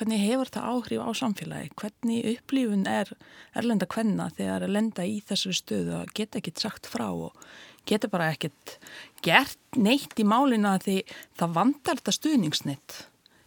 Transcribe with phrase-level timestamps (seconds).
[0.00, 3.10] hvernig hefur það áhrif á samfélagi, hvernig upplifun er
[3.52, 7.36] erlenda kvenna þegar að lenda í þessari stöðu að geta ekkit sagt frá og
[7.88, 8.78] geta bara ekkit
[9.20, 11.02] gert neitt í málina því
[11.36, 12.98] það vandar þetta stuðningsnitt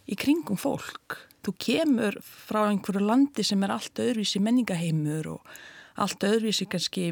[0.06, 1.18] í kringum fólk.
[1.42, 5.56] Þú kemur frá einhverju landi sem er allt öðruvísi menningaheimur og
[5.98, 7.10] allt öðruvísi kannski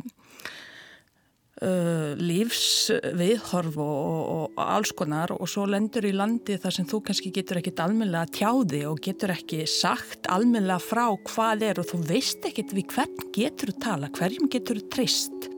[1.63, 7.03] uh, lífsviðhorf og, og, og alls konar og svo lendur í landi þar sem þú
[7.07, 12.03] kannski getur ekkit almenlega tjáði og getur ekki sagt almenlega frá hvað er og þú
[12.11, 15.49] veist ekkit við hvern getur þú tala, hverjum getur þú treyst.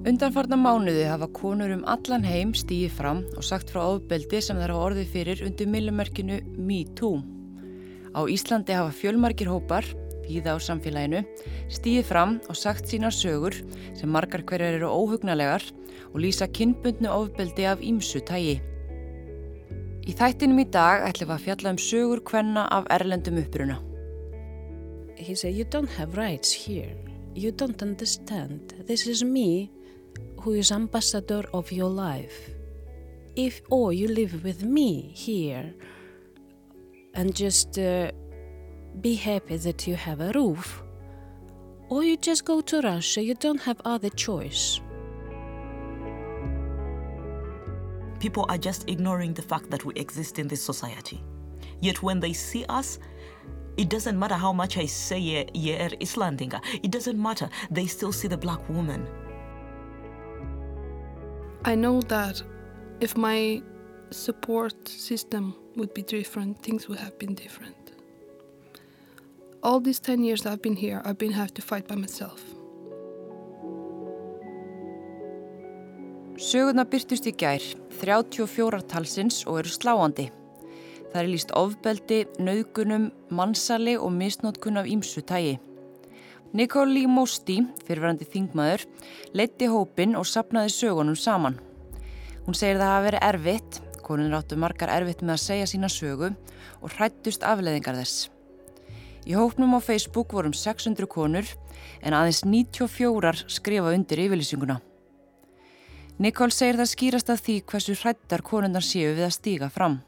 [0.00, 4.72] Undanfarnar mánuði hafa konur um allan heim stíið fram og sagt frá ofbeldi sem þær
[4.72, 7.20] hafa orðið fyrir undir millimerkinu MeToo.
[8.16, 9.84] Á Íslandi hafa fjölmarkir hópar,
[10.24, 11.22] víða á samfélaginu,
[11.72, 13.56] stíið fram og sagt sína sögur
[13.98, 15.64] sem margar hverjar eru óhugnalegar
[16.12, 18.60] og lýsa kynbundnu ofbeldi af ímsu tægi.
[20.08, 23.78] Í þættinum í dag ætlum við að fjalla um sögur hvenna af erlendum uppruna.
[25.16, 26.96] He said, you don't have rights here.
[27.34, 28.74] You don't understand.
[28.86, 29.70] This is me
[30.40, 32.50] who is ambassador of your life.
[33.36, 35.74] If or you live with me here
[37.14, 38.10] and just uh,
[39.00, 40.82] be happy that you have a roof,
[41.88, 44.80] or you just go to Russia, you don't have other choice.
[48.20, 51.22] People are just ignoring the fact that we exist in this society.
[51.80, 52.98] Yet when they see us,
[53.76, 56.60] it doesn't matter how much I say "Ye er Islandinga.
[56.82, 57.48] It doesn't matter.
[57.70, 59.06] They still see the black woman.
[61.64, 62.42] I know that
[63.00, 63.62] if my
[64.10, 67.79] support system would be different, things would have been different.
[69.62, 72.40] All these 10 years I've been here, I've been have to fight by myself.
[76.40, 77.60] Sögurna byrtust í gær,
[78.00, 80.30] 34 talsins og eru sláandi.
[81.10, 85.58] Það er líst ofbeldi, nauðgunum, mannsali og misnótkun af ímsu tægi.
[86.56, 88.88] Nikoli Mósti, fyrirverandi þingmaður,
[89.36, 91.60] leitti hópin og sapnaði sögunum saman.
[92.48, 96.32] Hún segir það hafa verið erfitt, konun ráttu margar erfitt með að segja sína sögu
[96.80, 98.30] og hrættust afleðingar þess.
[99.28, 101.48] Í hópnum á Facebook vorum 600 konur
[102.00, 104.80] en aðeins 94 skrifa undir yfirlýsinguna.
[106.20, 110.00] Nikol segir það skýrast að því hversu hrættar konundar séu við að stíga fram.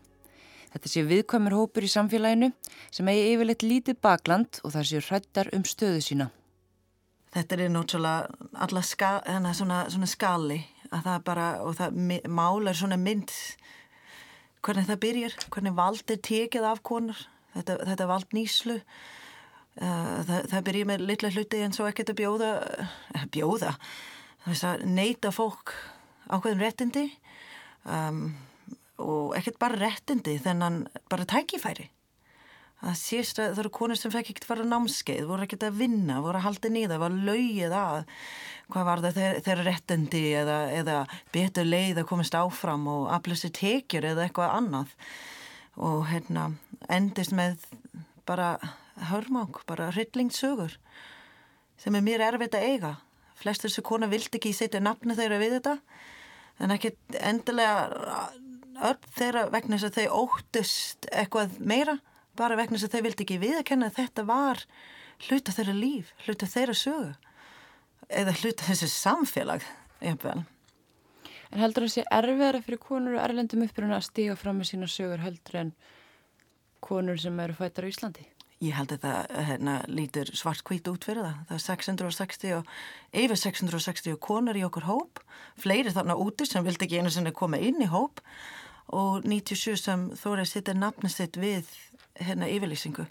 [0.73, 2.53] Þetta séu viðkvæmur hópur í samfélaginu
[2.93, 6.29] sem eigi yfirleitt lítið bakland og það séu hrættar um stöðu sína.
[7.33, 9.13] Þetta er náttúrulega alla ska,
[9.57, 10.59] svona, svona skali
[10.93, 13.33] að það bara, og það málar svona mynd
[14.63, 17.23] hvernig það byrjar, hvernig vald er tekið af konar,
[17.57, 18.79] þetta, þetta vald nýslu
[19.79, 22.53] það, það byrjar með litla hluti en svo ekkert að bjóða
[23.33, 23.75] bjóða,
[24.47, 25.75] þess að neyta fólk
[26.33, 27.07] ákveðum réttindi
[27.89, 28.25] um
[29.03, 31.89] og ekkert bara réttindi þennan bara tækifæri.
[32.83, 36.17] Það sést að það eru konur sem fekk ekkert fara námskeið, voru ekkert að vinna
[36.23, 38.01] voru að halda nýða, var laugið að
[38.73, 40.97] hvað var það þeirra réttindi eða, eða
[41.35, 44.97] betur leið að komast áfram og aflösi tekjur eða eitthvað annað
[45.77, 46.51] og hérna
[46.93, 47.63] endist með
[48.29, 48.57] bara
[49.09, 50.77] hörmák, bara hryllingsögur
[51.81, 52.93] sem er mér erfitt að eiga
[53.41, 55.77] flestur þessu konar vildi ekki setja nafni þeirra við þetta
[56.63, 58.29] en ekkert endilega
[58.83, 61.99] öll þeirra vegna þess að þau óttust eitthvað meira
[62.39, 64.65] bara vegna þess að þau vildi ekki viðkenna að þetta var
[65.29, 67.13] hluta þeirra líf, hluta þeirra sögu
[68.13, 69.65] eða hluta þessi samfélag
[70.03, 70.47] einhverjum.
[71.53, 74.89] En heldur það sé erfiðara fyrir konur og erlendum uppbruna að stíga fram með sína
[74.89, 75.73] sögur heldur en
[76.83, 78.25] konur sem eru fættar á Íslandi?
[78.63, 81.39] Ég held að það hérna, lítur svart hvít út fyrir það.
[81.49, 82.73] Það er 660 og
[83.25, 85.23] yfir 660 konur í okkur hóp,
[85.59, 88.23] fleiri þarna úti sem vildi ekki einu sinni koma inn í hóp
[88.95, 91.69] og 97 sem þórið sittir nafnist sitt við
[92.23, 93.09] hérna yfirlýsingu.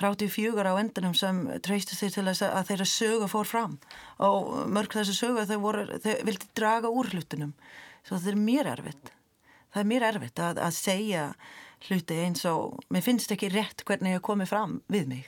[0.00, 3.74] 34 á endunum sem treystu sig til þess að þeirra sögu fór fram.
[4.24, 7.52] Og mörg þessu sögu þau, voru, þau vildi draga úr hlutunum.
[8.02, 9.12] Svo það er mér erfitt.
[9.72, 11.26] Það er mér erfitt að, að segja
[11.88, 15.24] hluti eins og mér finnst ekki rétt hvernig ég komið fram við mig.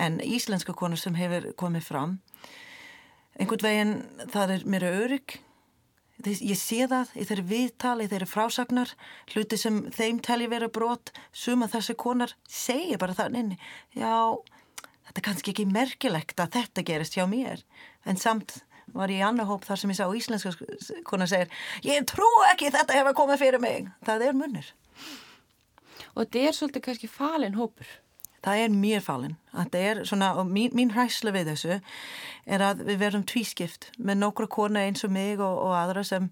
[0.00, 2.18] En íslenska konur sem hefur komið fram
[3.40, 3.94] einhvern veginn
[4.30, 5.38] það er mér örygg
[6.22, 8.92] ég sé það í þeirri viðtali, í þeirri frásagnar
[9.32, 13.58] hluti sem þeim tali vera brot suma þessi konar segja bara það inni,
[13.96, 14.38] já
[15.08, 17.64] þetta er kannski ekki merkilegt að þetta gerist hjá mér,
[18.06, 18.62] en samt
[18.94, 20.54] var ég í annar hóp þar sem ég sá íslenska
[21.08, 21.50] konar segir,
[21.82, 24.74] ég trú ekki þetta hefur komið fyrir mig, það er munir
[26.14, 27.88] Og þetta er svolítið kannski falin hópur
[28.44, 29.36] það er mér falin
[30.04, 31.78] svona, og mín, mín hræsla við þessu
[32.44, 36.30] er að við verðum tvískipt með nokkra kona eins og mig og, og aðra sem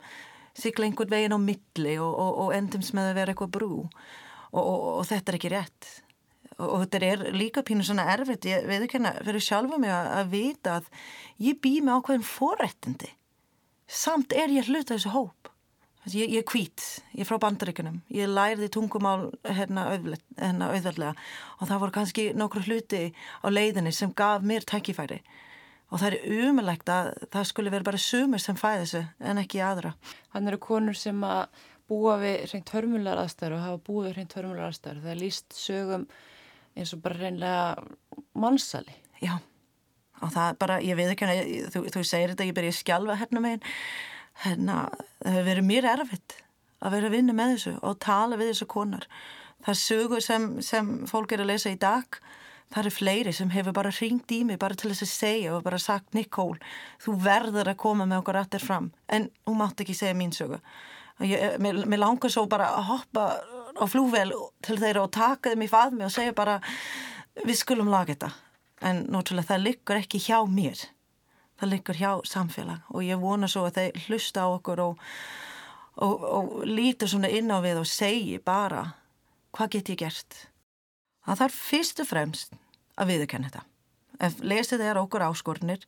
[0.54, 3.76] sigla einhvern veginn á milli og, og, og endums með að vera eitthvað brú.
[4.52, 5.86] Og þetta er ekki rétt.
[6.60, 8.44] Og þetta er líka pínu svona erfitt.
[8.44, 10.90] Ég hérna fyrir sjálfa mig að, að vita að
[11.40, 13.14] ég bý með ákveðin forrættindi
[13.92, 15.51] samt er ég hluta þessu hóp
[16.10, 16.82] ég, ég er hvít,
[17.14, 19.86] ég er frá bandaríkunum ég lærði tungumál hérna,
[20.38, 21.14] hérna auðverðlega
[21.58, 23.04] og það voru kannski nokkru hluti
[23.42, 25.22] á leiðinni sem gaf mér tækifæri.
[25.92, 29.60] Og það er umilegt að það skulle vera bara sumir sem fæði þessu en ekki
[29.60, 29.92] aðra.
[30.32, 34.36] Þannig eru konur sem að búa við reynd hörmular aðstæður og hafa búið við reynd
[34.38, 35.02] hörmular aðstæður.
[35.04, 36.06] Það er líst sögum
[36.76, 37.66] eins og bara reynlega
[38.38, 39.36] mannsali Já,
[40.22, 41.28] og það bara, ég veit ekki
[41.72, 43.68] þú, þú segir þetta, ég byrja að skjálfa hérna megin
[44.44, 44.88] hérna,
[45.22, 46.38] það hefur verið mér erfitt
[46.82, 49.08] að vera að vinna með þessu og tala við þessu konar.
[49.62, 52.18] Það sögur sem, sem fólk er að lesa í dag
[52.72, 55.64] það eru fleiri sem hefur bara ringt í mig bara til þess að segja og
[55.66, 56.56] bara sagt Nikól,
[57.02, 58.90] þú verður að koma með okkur aftur fram.
[59.12, 60.60] En þú mátt ekki segja mín sögu.
[61.22, 63.26] Ég, mér, mér langar svo bara að hoppa
[63.76, 64.32] á flúvel
[64.64, 66.58] til þeirra og taka þeim í faðmi og segja bara
[67.44, 68.32] við skulum laga þetta.
[68.88, 70.80] En náttúrulega það liggur ekki hjá mér
[71.62, 75.04] það liggur hjá samfélag og ég vona svo að þeir hlusta á okkur og,
[76.02, 78.88] og, og lítur svona inn á við og segi bara
[79.54, 80.40] hvað get ég gert?
[81.22, 82.58] Það þarf fyrst og fremst
[82.98, 83.68] að viðkenna þetta.
[84.22, 85.86] Ef lesið er okkur áskornir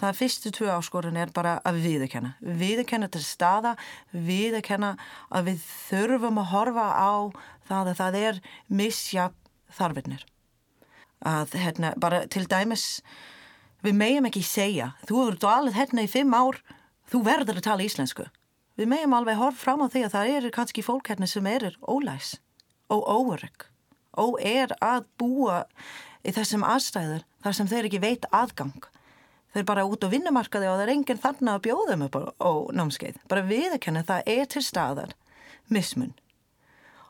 [0.00, 3.74] það fyrstu tvö áskorun er bara að viðkenna viðkenna til staða
[4.12, 4.94] viðkenna
[5.30, 7.14] að við þurfum að horfa á
[7.68, 9.36] það að það er misjab
[9.74, 10.26] þarfinnir
[11.24, 13.02] að hérna bara til dæmis
[13.84, 14.94] við meðum ekki segja.
[15.04, 16.60] Þú hefur dvalið hérna í fimm ár.
[17.10, 18.26] Þú verður að tala íslensku.
[18.74, 21.70] Við meðum alveg horfa fram á því að það eru kannski fólk hérna sem eru
[21.86, 22.38] ólæs
[22.90, 23.68] og óörygg
[24.18, 25.62] og er að búa
[26.24, 28.88] í þessum aðstæður þar sem þeir ekki veit aðgang.
[29.54, 32.52] Þeir bara út á vinnumarkaði og það er enginn þarna að bjóða þeim upp á
[32.80, 33.20] námskeið.
[33.30, 35.14] Bara viðkenna það er til staðar
[35.70, 36.14] mismun.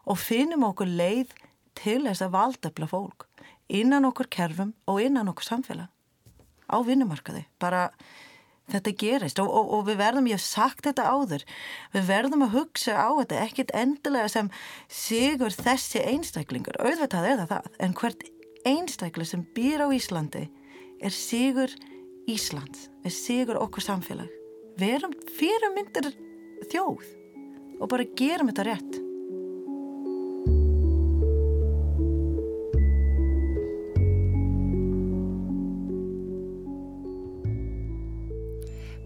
[0.05, 1.33] Og finnum okkur leið
[1.79, 3.29] til þess að valdefla fólk
[3.73, 5.94] innan okkur kerfum og innan okkur samfélag
[6.71, 7.45] á vinnumarkaði.
[7.63, 7.89] Bara
[8.73, 11.45] þetta gerist og, og, og við verðum, ég hef sagt þetta áður,
[11.93, 14.49] við verðum að hugsa á þetta ekkit endilega sem
[14.89, 18.25] sigur þessi einstaklingur, auðvitað er það það, en hvert
[18.65, 20.47] einstakling sem býr á Íslandi
[21.05, 21.73] er sigur
[22.31, 24.31] Íslands er sigur okkur samfélag.
[24.81, 26.15] Við erum fyrirmyndir
[26.73, 27.05] þjóð
[27.83, 29.04] og bara gerum þetta rétt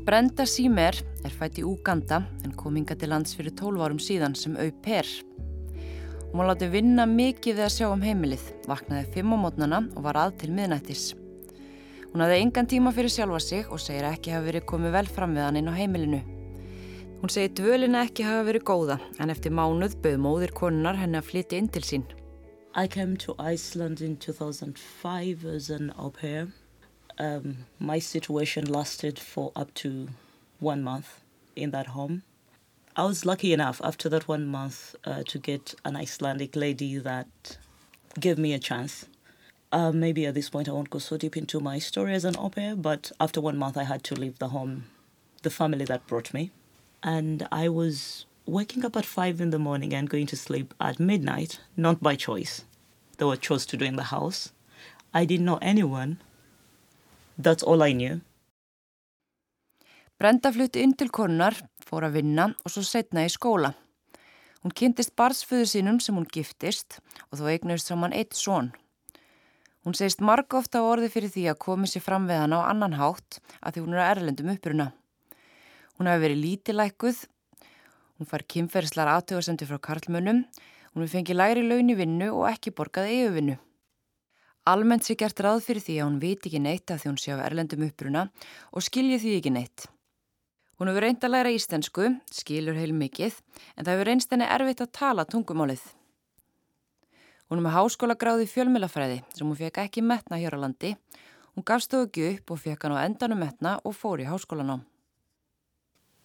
[0.09, 4.33] Brenda Sýmer er fætt í Úganda en kom hinga til lands fyrir 12 árum síðan
[4.41, 5.05] sem au per.
[6.31, 10.07] Hún var látið vinna mikið við að sjá um heimilið, vaknaði fimm á mótnana og
[10.07, 11.03] var að til miðnættis.
[12.07, 15.35] Hún hafði engan tíma fyrir sjálfa sig og segir ekki hafa verið komið vel fram
[15.37, 16.21] við hann inn á heimilinu.
[17.19, 21.29] Hún segir dvölina ekki hafa verið góða en eftir mánuð bauð móðir konunar henni að
[21.35, 22.09] flytja inn til sín.
[22.73, 26.49] I came to Iceland in 2005 as an au pair.
[27.19, 30.09] Um, my situation lasted for up to
[30.61, 31.21] one month
[31.57, 32.23] in that home.
[32.97, 37.59] I was lucky enough after that one month uh, to get an Icelandic lady that
[38.19, 39.07] gave me a chance.
[39.71, 42.37] Uh, maybe at this point I won't go so deep into my story as an
[42.39, 44.85] au pair, but after one month I had to leave the home,
[45.43, 46.51] the family that brought me.
[47.03, 50.99] And I was waking up at five in the morning and going to sleep at
[50.99, 52.65] midnight, not by choice.
[53.19, 54.53] There were chores to do in the house.
[55.13, 56.19] I didn't know anyone.
[57.39, 58.19] That's all I knew.
[60.19, 61.55] Brenda flutti inn til konunar,
[61.87, 63.71] fór að vinna og svo setna í skóla.
[64.65, 66.99] Hún kynntist barsföðu sínum sem hún giftist
[67.31, 68.73] og þó eignuðist saman eitt són.
[69.87, 72.75] Hún segist marg ofta á orði fyrir því að komi sér fram við hana á
[72.75, 74.89] annan hátt að því hún er að erlendum uppruna.
[75.95, 77.23] Hún hafi verið lítilækuð,
[78.19, 80.43] hún far kynferðslar aðtöðarsendi frá karlmönnum,
[80.91, 83.61] hún hefur fengið læri laun í vinnu og ekki borgað yfirvinnu.
[84.69, 87.33] Almennt sé gert ráð fyrir því að hún viti ekki neitt að því hún sé
[87.33, 88.27] á erlendum uppruna
[88.69, 89.87] og skilji því ekki neitt.
[90.77, 93.39] Hún hefur reynd að læra ístensku, skilur heil mikið,
[93.75, 95.81] en það hefur reynst henni erfitt að tala tungumálið.
[97.49, 100.95] Hún er með háskólagráði fjölmjölafræði sem hún fekk ekki metna hér á landi.
[101.57, 104.85] Hún gafst þó ekki upp og fekk hann á endanum metna og fór í háskólanám.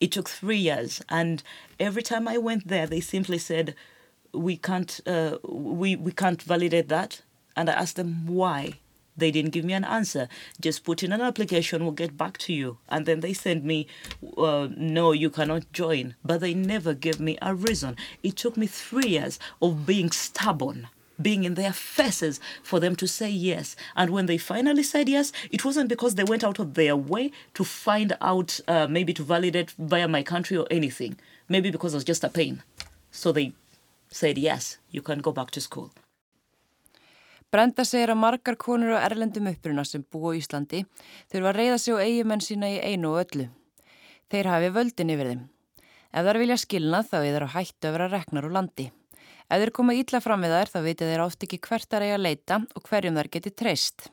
[0.04, 1.44] It took three years and
[1.80, 3.74] every time I went there they simply said
[4.34, 7.24] we can't, uh, we, we can't validate that
[7.56, 8.80] and I asked them why.
[9.16, 10.28] They didn't give me an answer.
[10.60, 12.80] Just put in an application, we'll get back to you.
[12.90, 13.86] And then they sent me,
[14.38, 16.16] uh, no, you cannot join.
[16.26, 17.96] But they never gave me a reason.
[18.24, 20.88] It took me three years of being stubborn
[21.22, 23.76] being in their faces for them to say yes.
[23.96, 27.32] And when they finally said yes, it wasn't because they went out of their way
[27.54, 31.18] to find out, uh, maybe to validate via my country or anything.
[31.48, 32.64] Maybe because it was just a pain.
[33.12, 33.54] So they
[34.10, 35.92] said, yes, you can go back to school.
[37.54, 40.80] Brenda segir að margar konur á erlendum uppruna sem búa í Íslandi
[41.30, 43.46] þurfa að reyða sig á eigumenn sína í einu og öllu.
[44.34, 45.44] Þeir hafi völdin yfir þeim.
[46.18, 48.88] Ef þær vilja skilna þá er þeir á hættu að vera reknar úr landi.
[49.54, 52.18] Ef þeir koma ítla fram við þær þá veitir þeir oft ekki hvert þær eiga
[52.18, 54.10] að leita og hverjum þær geti treyst.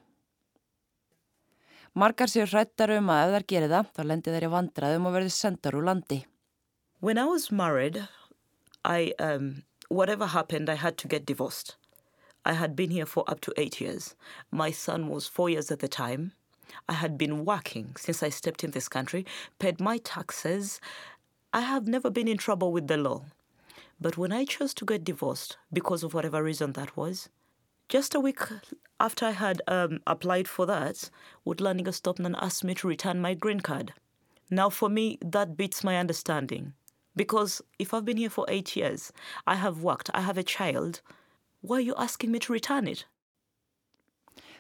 [1.96, 5.16] Margar séu hrættar um að ef þær gerir það þá lendir þeir í vandraðum og
[5.16, 6.22] verður sendar úr landi.
[7.00, 8.04] When I was married,
[8.84, 11.79] I, um, whatever happened, I had to get divorced.
[12.44, 14.14] I had been here for up to eight years.
[14.50, 16.32] My son was four years at the time.
[16.88, 19.26] I had been working since I stepped in this country,
[19.58, 20.80] paid my taxes.
[21.52, 23.24] I have never been in trouble with the law.
[24.00, 27.28] But when I chose to get divorced, because of whatever reason that was,
[27.88, 28.40] just a week
[28.98, 31.10] after I had um, applied for that,
[31.44, 33.92] Wood Lanninger stopped and asked me to return my green card.
[34.50, 36.72] Now, for me, that beats my understanding.
[37.16, 39.12] Because if I've been here for eight years,
[39.46, 41.02] I have worked, I have a child,
[41.60, 43.06] why are you asking me to return it?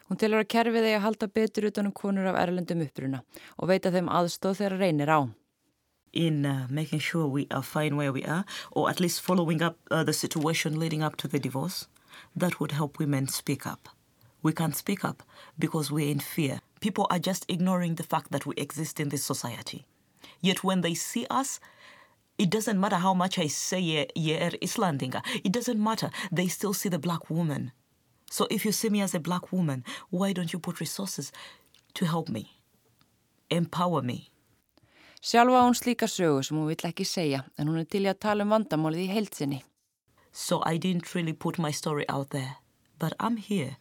[0.08, 3.22] Hún telur að kerfið eigi að halda betur utanum konur af erlendum uppruna
[3.58, 5.20] og veita þeim aðstóð þegar reynir á.
[6.12, 9.78] In uh, making sure we are fine where we are, or at least following up
[9.90, 11.86] uh, the situation leading up to the divorce,
[12.34, 13.88] that would help women speak up.
[14.42, 15.22] We can't speak up
[15.56, 16.60] because we're in fear.
[16.80, 19.86] People are just ignoring the fact that we exist in this society.
[20.40, 21.60] Yet when they see us,
[22.40, 23.80] it doesn't matter how much I say
[24.14, 26.10] Yer Islandinga, it doesn't matter.
[26.32, 27.72] They still see the black woman.
[28.30, 31.32] So if you see me as a black woman, why don't you put resources
[31.94, 32.56] to help me?
[33.50, 34.30] Empower me.
[35.22, 38.22] Sjálfa hún slíka sögu sem hún vill ekki segja en hún er til í að
[38.24, 39.60] tala um vandamálið í heilsinni.
[40.32, 42.56] So I didn't really put my story out there.
[42.98, 43.76] But I'm here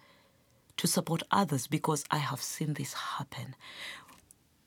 [0.75, 3.55] to support others because I have seen this happen.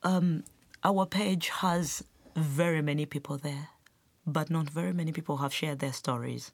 [0.03, 0.45] Um,
[0.83, 2.03] our page has
[2.37, 3.69] very many people there,
[4.27, 6.53] but not very many people have shared their stories.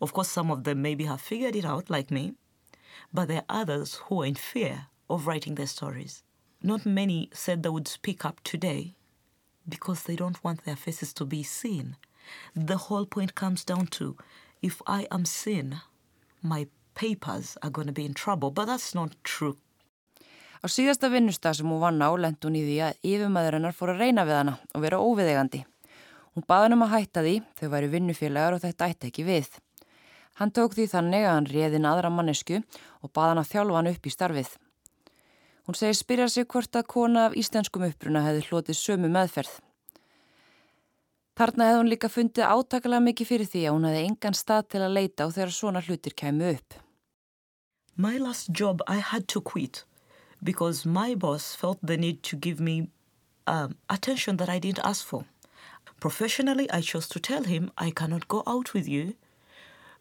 [0.00, 2.34] Of course, some of them maybe have figured it out, like me,
[3.12, 6.22] but there are others who are in fear of writing their stories.
[6.62, 8.94] Not many said they would speak up today
[9.68, 11.96] because they don't want their faces to be seen.
[12.54, 14.16] The whole point comes down to
[14.60, 15.80] if I am seen,
[16.42, 19.56] my papers are going to be in trouble, but that's not true.
[20.58, 23.92] Á síðasta vinnustag sem hún vann á lent hún í því að yfirmæður hennar fór
[23.92, 25.60] að reyna við hana og vera óviðegandi.
[26.38, 29.46] Hún baði hann um að hætta því, þau væri vinnufélagar og þetta ætti ekki við.
[30.38, 32.60] Hann tók því þannig að hann réðin aðra mannesku
[33.02, 34.50] og baði hann að þjálfa hann upp í starfið.
[35.66, 39.56] Hún segir spyrja sig hvort að kona af íslenskum uppruna hefði hlotið sömu meðferð.
[41.42, 44.82] Þarna hefði hún líka fundið átakalega mikið fyrir því að hún hefði engan stað til
[44.84, 46.76] að leita og þegar svona hlutir kæmu upp.
[47.98, 49.82] My last job I had to quit
[50.38, 52.92] because my boss felt the need to give me
[53.48, 55.26] um, attention that I didn't ask for.
[56.00, 59.14] Professionally, I chose to tell him I cannot go out with you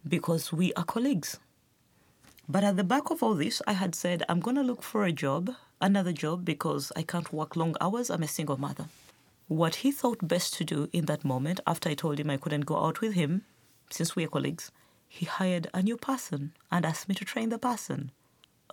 [0.07, 1.39] because we are colleagues.
[2.47, 5.05] But at the back of all this, I had said, I'm going to look for
[5.05, 5.49] a job,
[5.81, 8.09] another job, because I can't work long hours.
[8.09, 8.85] I'm a single mother.
[9.47, 12.65] What he thought best to do in that moment, after I told him I couldn't
[12.65, 13.43] go out with him,
[13.89, 14.71] since we are colleagues,
[15.07, 18.11] he hired a new person and asked me to train the person.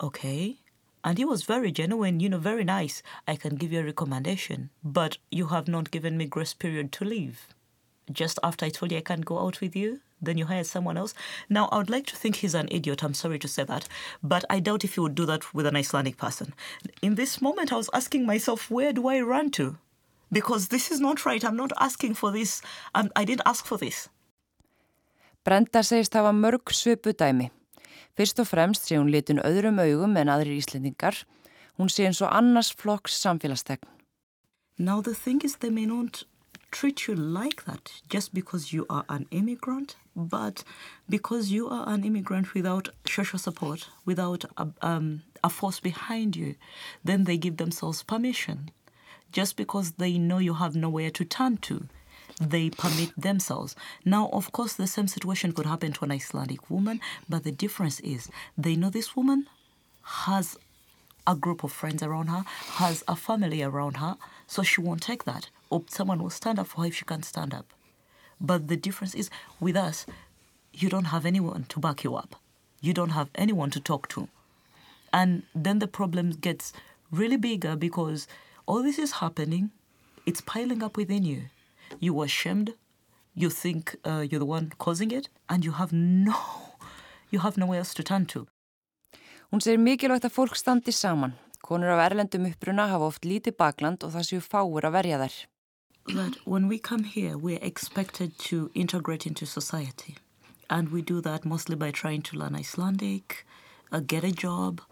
[0.03, 0.59] Okay.
[1.05, 3.03] And he was very genuine, you know, very nice.
[3.29, 7.05] I can give you a recommendation, but you have not given me grace period to
[7.05, 7.49] leave.
[8.11, 10.97] Just after I told you I can't go out with you, then you hire someone
[10.97, 11.13] else.
[11.51, 13.05] Now, I would like to think he's an idiot.
[13.05, 13.87] I'm sorry to say that,
[14.23, 16.55] but I doubt if he would do that with an Icelandic person.
[17.03, 19.77] In this moment, I was asking myself, where do I run to?
[20.33, 21.45] Because this is not right.
[21.45, 22.63] I'm not asking for this.
[22.95, 24.09] I'm, I didn't ask for this.
[25.45, 27.51] Brenda segist hafa mörg svipu dæmi.
[28.15, 31.25] Fyrst og fremst sé hún litin öðrum augum en aðri íslendingar.
[31.79, 33.83] Hún sé eins og annars flokks samfélagstegn.
[34.79, 36.25] Now the thing is they may not
[36.71, 40.65] treat you like that just because you are an immigrant, but
[41.09, 46.55] because you are an immigrant without social support, without a, um, a force behind you,
[47.05, 48.71] then they give themselves permission.
[49.33, 51.89] Just because they know you have nowhere to turn to,
[52.41, 53.77] they permit themselves.
[54.05, 58.01] Now, of course, the same situation could happen to an Icelandic woman, but the difference
[58.01, 59.47] is they know this woman
[60.03, 60.59] has
[61.27, 65.25] a group of friends around her, has a family around her, so she won't take
[65.25, 65.49] that.
[65.71, 67.67] Or someone will stand up for her if she can't stand up.
[68.41, 70.07] But the difference is with us,
[70.73, 72.37] you don't have anyone to back you up.
[72.81, 74.29] You don't have anyone to talk to.
[75.13, 76.73] And then the problem gets
[77.11, 78.27] really bigger because
[78.67, 79.71] all this is happening,
[80.27, 81.45] it's piling up within you.
[82.01, 82.75] You are ashamed,
[83.35, 86.35] you think uh, you're the one causing it, and you have no,
[87.31, 88.47] you have nowhere else to turn to.
[89.53, 91.35] Hún segir mikilvægt að fólk standi saman.
[91.63, 95.37] Konur af erlendum uppruna hafa oft lítið bakland og það séu fáur að verja þær.
[96.07, 100.17] that when we come here, we're expected to integrate into society.
[100.69, 103.47] And we do that mostly by trying to learn Icelandic,
[103.93, 104.83] uh, get a job.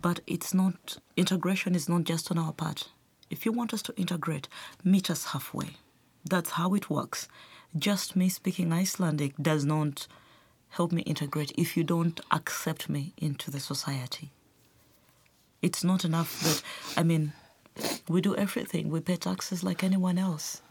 [0.00, 2.88] But it's not, integration is not just on our part.
[3.30, 4.48] If you want us to integrate,
[4.84, 5.76] meet us halfway.
[6.24, 7.28] That's how it works.
[7.76, 10.06] Just me speaking Icelandic does not
[10.70, 14.30] help me integrate if you don't accept me into the society.
[15.60, 16.62] It's not enough that,
[16.98, 17.32] I mean,
[18.08, 18.90] we do everything.
[18.90, 20.62] We pay taxes like anyone else.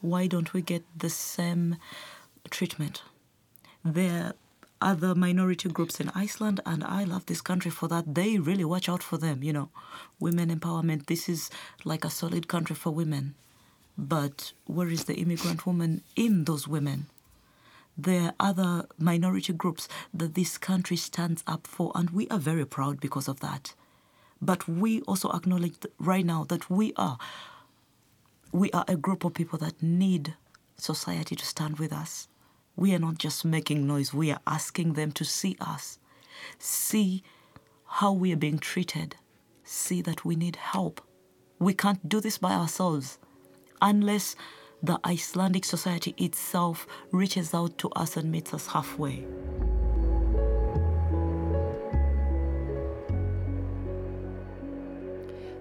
[0.00, 1.76] Why don't we get the same
[2.48, 3.02] treatment?
[3.84, 4.34] There are
[4.80, 8.14] other minority groups in Iceland, and I love this country for that.
[8.14, 9.68] They really watch out for them, you know.
[10.18, 11.50] Women empowerment, this is
[11.84, 13.34] like a solid country for women.
[14.00, 17.08] But where is the immigrant woman in those women?
[17.98, 22.64] There are other minority groups that this country stands up for, and we are very
[22.64, 23.74] proud because of that.
[24.40, 27.18] But we also acknowledge right now that we are
[28.52, 30.34] we are a group of people that need
[30.78, 32.26] society to stand with us.
[32.76, 35.98] We are not just making noise, we are asking them to see us,
[36.58, 37.22] see
[37.84, 39.16] how we are being treated,
[39.62, 41.02] see that we need help.
[41.58, 43.18] We can't do this by ourselves
[43.80, 44.36] unless
[44.82, 49.26] the Icelandic society itself reaches out to us and meets us halfway.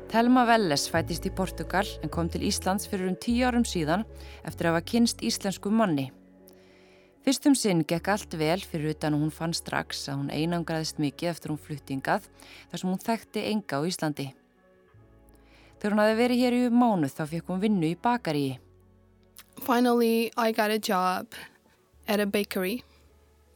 [0.09, 4.07] Telma Velles fætist í Portugal en kom til Íslands fyrir um tíu árum síðan
[4.41, 6.07] eftir að hafa kynst íslensku manni.
[7.21, 11.29] Fyrstum sinn gekk allt vel fyrir utan og hún fann strax að hún einangraðist mikið
[11.29, 12.25] eftir hún fluttingað
[12.71, 14.27] þar sem hún þekkti enga á Íslandi.
[15.79, 18.59] Þegar hún hafi verið hér í mánuð þá fekk hún vinnu í bakaríi.
[19.63, 21.27] Finally, I got a job
[22.07, 22.83] at a bakery.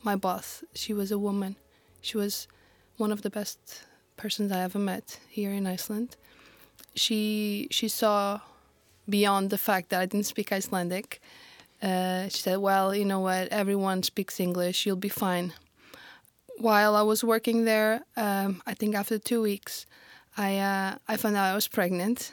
[0.04, 1.56] My boss, she was a woman.
[2.02, 2.48] She was
[2.98, 3.86] one of the best
[4.18, 6.18] persons I ever met here in Iceland.
[6.96, 8.40] she she saw
[9.10, 11.22] beyond the fact that I didn't speak Icelandic.
[11.82, 13.50] Uh, she said, "Well, you know what?
[13.50, 14.86] Everyone speaks English.
[14.86, 15.54] You'll be fine."
[16.58, 19.86] While I was working there, um, I think after two weeks,
[20.38, 22.32] I uh, I found out I was pregnant.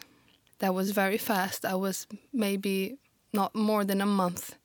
[0.58, 1.64] That was very fast.
[1.64, 2.98] I was maybe
[3.32, 4.56] not more than a month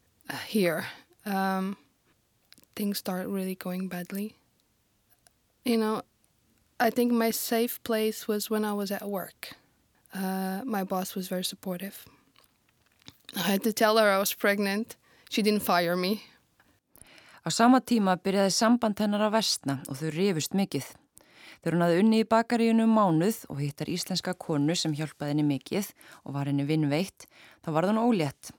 [0.47, 0.85] here.
[1.25, 1.77] Um,
[2.75, 4.35] things started really going badly.
[5.63, 6.01] You know,
[6.79, 9.53] I think my safe place was when I was at work.
[10.13, 12.05] Uh, my boss was very supportive.
[13.35, 14.95] I had to tell her I was pregnant.
[15.29, 16.23] She didn't fire me.
[17.45, 20.87] Á sama tíma byrjaði samband hennar að vestna og þau rifust mikið.
[21.65, 25.45] Þegar hún hafði unni í bakaríunum um mánuð og hittar íslenska konu sem hjálpaði henni
[25.47, 25.87] mikið
[26.21, 27.23] og var henni vinnveitt,
[27.65, 28.51] þá var hún ólétt.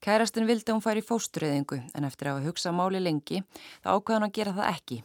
[0.00, 3.42] Kærastin vildi að hún færi fóstureyðingu en eftir að hafa hugsað máli lengi
[3.84, 4.96] þá ákvaði hann að gera það ekki.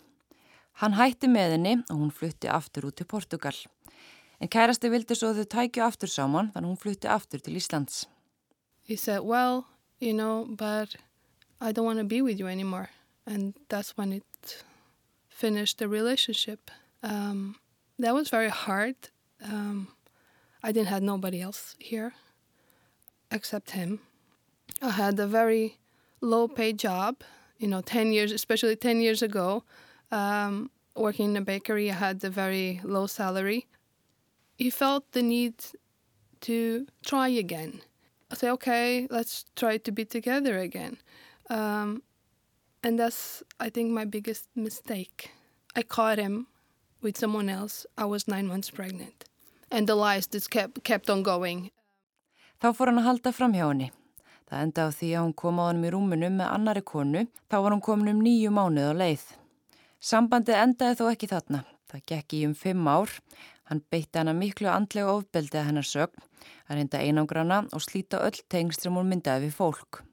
[0.79, 3.57] Hann hætti með henni og hún flutti aftur út til Portugal.
[4.39, 8.05] En kærasti vildi svo þau tækju aftur saman þannig hún flutti aftur til Íslands.
[8.87, 9.65] He said, well,
[9.99, 10.95] you know, but
[11.59, 12.87] I don't want to be with you anymore.
[13.27, 14.63] And that's when it
[15.27, 16.71] finished the relationship.
[17.03, 17.57] Um,
[17.99, 18.95] that was very hard.
[19.43, 19.89] Um,
[20.63, 22.13] I didn't have nobody else here
[23.29, 23.99] except him.
[24.81, 25.77] I had a very
[26.21, 27.21] low paid job,
[27.57, 29.63] you know, 10 years, especially 10 years ago.
[30.11, 33.67] Um, working in a bakery, I had a very low salary.
[34.57, 35.55] he felt the need
[36.41, 37.81] to try again.
[38.31, 40.97] I said, okay, let's try to be together again.
[41.49, 42.03] Um,
[42.83, 45.31] and that's, I think, my biggest mistake.
[45.75, 46.47] I caught him
[47.03, 47.85] with someone else.
[47.97, 49.25] I was nine months pregnant.
[49.71, 51.71] And the lies just kept, kept on going.
[52.61, 53.91] Þá fór hann að halda fram hjá henni.
[54.47, 57.25] Það enda á því að hún kom á hann í rúmunu með annari konu.
[57.49, 59.25] Þá var hún komin um nýju mánuð á leið.
[60.03, 61.63] Sambandið endaði þó ekki þarna.
[61.91, 63.11] Það gekk í um fimm ár.
[63.67, 66.23] Hann beitti hana miklu andlega ofbeldi að hennar sögn,
[66.67, 70.03] að reynda einangrana og slíta öll tengst sem hún myndaði við fólk.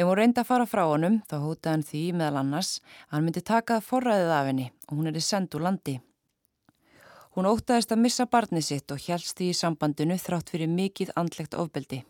[0.00, 3.26] Ef hún reynda að fara frá honum þá hótaði hann því meðal annars að hann
[3.26, 5.96] myndi takað forræðið af henni og hún er í send úr landi.
[7.36, 11.58] Hún ótaðist að missa barnið sitt og helst því í sambandinu þrátt fyrir mikið andlegt
[11.58, 12.00] ofbeldi.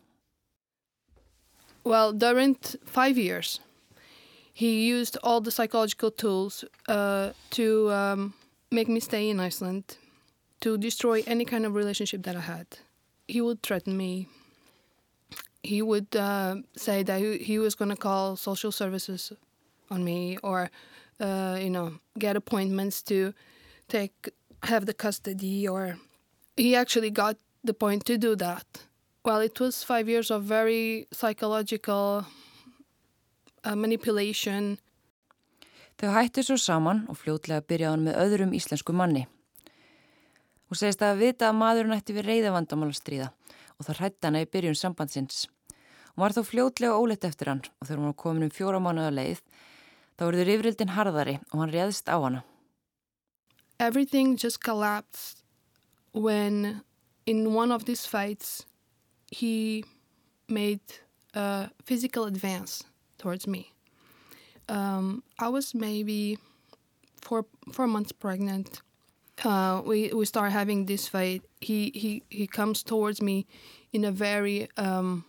[1.83, 2.55] Well, during
[2.87, 3.59] five years
[4.55, 8.35] he used all the psychological tools uh, to um,
[8.71, 9.97] make me stay in Iceland,
[10.61, 12.67] to destroy any kind of relationship that I had.
[13.27, 14.29] He would threaten me.
[15.63, 19.33] He would uh, say that he, he was going to call social services
[19.91, 20.71] on me or,
[21.21, 23.35] uh, you know, get appointments to
[23.89, 24.31] take
[24.65, 25.99] have the custody or
[26.57, 28.87] he actually got the point to do that.
[29.25, 32.27] Well, it was five years of very psychological
[33.65, 34.79] uh, manipulation
[36.01, 39.27] Þau hætti svo saman og fljótlega byrjaði hann með öðrum íslensku manni.
[40.71, 43.27] Hún segist að vita að maðurinn ætti við reyðavandamál að stríða
[43.81, 45.49] og það hrætti hana í byrjun sambandsins.
[46.13, 49.15] Hún var þó fljótlega óleitt eftir hann og þegar hún var komin um fjóra mánuða
[49.17, 49.41] leið
[50.21, 52.43] þá verður yfirildin harðari og hann réðist á hana.
[53.81, 55.41] Everything just collapsed
[56.13, 56.83] when
[57.25, 58.67] in one of these fights
[59.33, 59.85] he
[60.49, 60.83] made
[61.35, 62.85] a physical advance
[63.17, 63.73] towards me.
[64.69, 66.39] Um, I was maybe
[67.23, 68.83] four four months pregnant.
[69.45, 71.43] Uh, we we start having this fight.
[71.61, 73.47] He he he comes towards me
[73.93, 75.25] in a very um,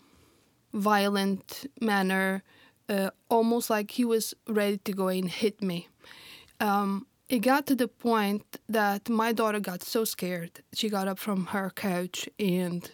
[0.73, 2.43] violent manner,
[2.89, 5.87] uh, almost like he was ready to go and hit me.
[6.59, 10.61] Um, it got to the point that my daughter got so scared.
[10.73, 12.91] She got up from her couch and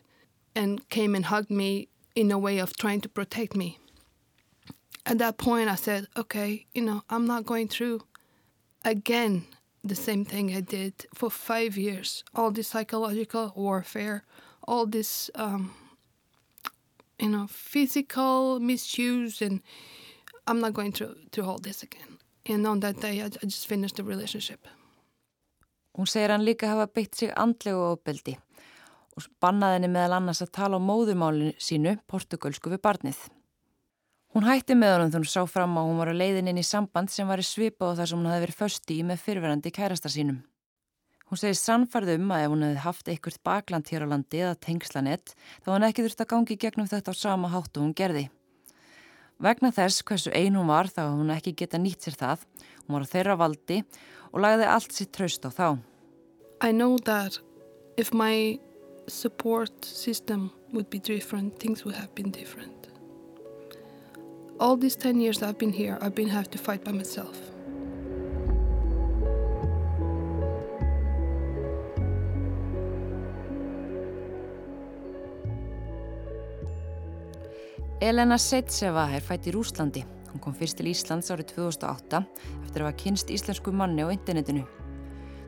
[0.55, 3.79] and came and hugged me in a way of trying to protect me.
[5.05, 8.01] At that point, I said, "Okay, you know, I'm not going through
[8.85, 9.47] again
[9.87, 12.23] the same thing I did for five years.
[12.33, 14.23] All this psychological warfare,
[14.67, 15.73] all this, um,
[17.19, 19.61] you know, physical misuse, and
[20.45, 23.67] I'm not going through through all this again." And on that day, I, I just
[23.67, 24.67] finished the relationship.
[25.97, 28.37] Hún segir hann líka hafa beitt sig andlegu ofbeldi
[29.17, 33.17] og bannaði henni meðal annars að tala á móðumálinu sínu, portugalsku við barnið.
[34.37, 36.63] Hún hætti með honum þegar hún sá fram á hún var að leiðin inn í
[36.67, 39.71] samband sem var í svipa og þar sem hún hafi verið fösti í með fyrverandi
[39.73, 40.43] kærasta sínum.
[41.25, 45.33] Hún segir sannfarðum að ef hún hefði haft einhvert bakland hér á landi eða tengslanett
[45.65, 48.27] þá hann ekki þurft að gangi gegnum þetta á sama háttu hún gerði.
[49.41, 52.45] Vegna þess hversu ein hún var þá hún ekki geta nýtt sér það,
[52.85, 53.81] hún var á þeirra valdi
[54.29, 55.67] og lagði allt sitt traust á þá.
[56.61, 57.41] I know that
[57.97, 58.59] if my
[59.09, 62.76] support system would be different, things would have been different.
[64.59, 67.37] All these 10 years I've been here, I've been have to fight by myself.
[78.01, 80.03] Elena Seitseva er fætt í Rúslandi.
[80.31, 82.23] Hún kom fyrst til Íslands árið 2008
[82.63, 84.65] eftir að hafa kynst íslensku manni á internetinu.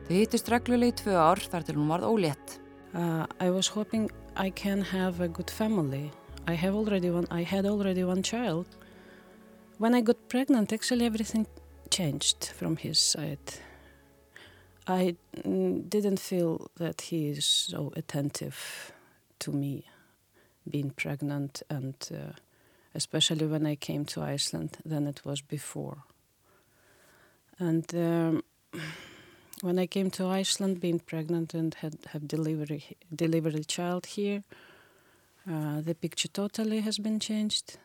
[0.06, 2.58] Þau hittust reglulega í tvö ár þar til hún varð ólétt.
[2.94, 6.12] Uh, I was hoping I can have a good family.
[6.46, 7.26] I have already one.
[7.30, 8.79] I had already one child.
[9.80, 11.46] When I got pregnant, actually everything
[11.88, 13.38] changed from his side.
[14.86, 18.92] I mm, didn't feel that he is so attentive
[19.38, 19.86] to me
[20.68, 22.32] being pregnant, and uh,
[22.94, 26.04] especially when I came to Iceland than it was before.
[27.58, 28.42] And um,
[29.62, 34.42] when I came to Iceland, being pregnant and had have delivery delivered a child here,
[35.50, 37.78] uh, the picture totally has been changed.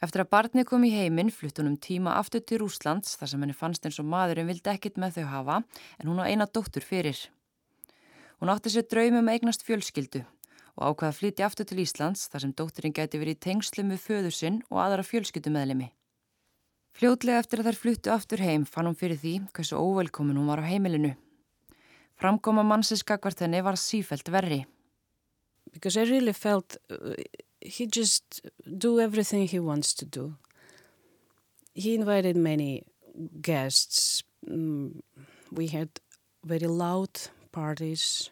[0.00, 3.42] Eftir að barni kom í heiminn flutt hún um tíma aftur til Rúslands þar sem
[3.44, 5.56] henni fannst eins og maðurinn vildi ekkit með þau hafa
[6.00, 7.20] en hún á eina dóttur fyrir.
[8.40, 10.22] Hún átti sér draumi um eignast fjölskyldu
[10.80, 14.00] og ákvaða að flytja aftur til Íslands þar sem dótturinn gæti verið í tengslum við
[14.06, 15.90] föður sinn og aðra fjölskyldumeðlemi.
[16.96, 20.64] Fljótlega eftir að þær fluttu aftur heim fann hún fyrir því hversu óvelkomin hún var
[20.64, 21.12] á heimilinu.
[22.16, 24.64] Framkoma mannsins gagvart henni var sífælt verri.
[25.72, 27.14] Because I really felt uh,
[27.60, 28.40] he just
[28.78, 30.36] do everything he wants to do.
[31.74, 32.84] He invited many
[33.40, 34.22] guests.
[34.48, 35.02] Mm,
[35.52, 35.88] we had
[36.44, 37.10] very loud
[37.52, 38.30] parties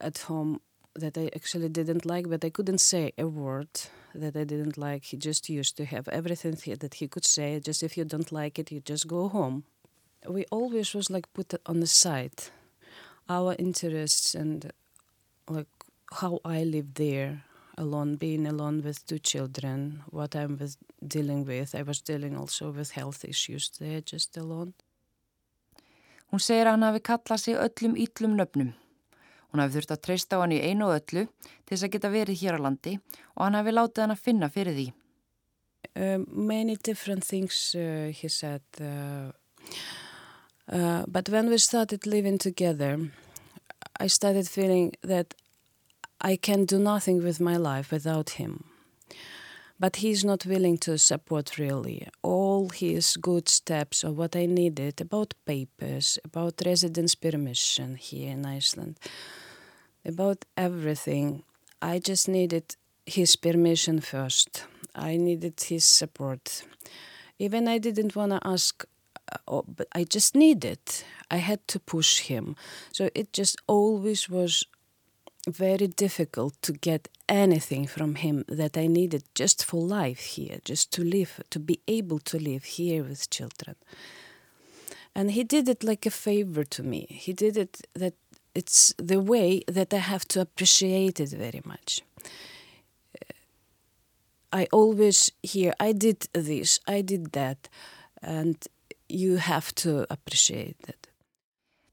[0.00, 0.60] at home
[0.94, 3.68] that I actually didn't like, but I couldn't say a word
[4.14, 5.04] that I didn't like.
[5.04, 7.60] He just used to have everything that he could say.
[7.60, 9.64] Just if you don't like it, you just go home.
[10.28, 12.50] We always was like put on the side,
[13.28, 14.72] our interests and
[15.48, 15.68] like
[16.12, 17.44] how I live there
[17.80, 21.74] alone, being alone with two children, what I'm with, dealing with.
[21.74, 24.74] I was dealing also with health issues there, just alone.
[26.30, 28.72] Hún segir að hann hafi kallað sig öllum íllum nöfnum.
[29.50, 32.12] Hún hafi þurft að treysta á hann í einu og öllu til þess að geta
[32.12, 32.92] verið hér á landi
[33.34, 34.86] og hann hafi látið hann að finna fyrir því.
[35.96, 38.62] Uh, many different things uh, he said.
[38.80, 39.32] Uh,
[40.70, 43.10] uh, but when we started living together,
[43.98, 45.34] I started feeling that
[46.20, 48.64] I can do nothing with my life without him.
[49.78, 55.00] But he's not willing to support really all his good steps of what I needed
[55.00, 58.98] about papers, about residence permission here in Iceland,
[60.04, 61.44] about everything.
[61.80, 64.64] I just needed his permission first.
[64.94, 66.64] I needed his support.
[67.38, 68.84] Even I didn't want to ask,
[69.48, 70.80] uh, but I just needed.
[71.30, 72.54] I had to push him.
[72.92, 74.66] So it just always was
[75.48, 80.92] very difficult to get anything from him that I needed just for life here, just
[80.92, 83.76] to live, to be able to live here with children.
[85.14, 87.06] And he did it like a favor to me.
[87.08, 88.14] He did it that
[88.54, 92.02] it's the way that I have to appreciate it very much.
[93.14, 93.32] Uh,
[94.52, 97.68] I always hear, I did this, I did that,
[98.22, 98.56] and
[99.08, 101.09] you have to appreciate that.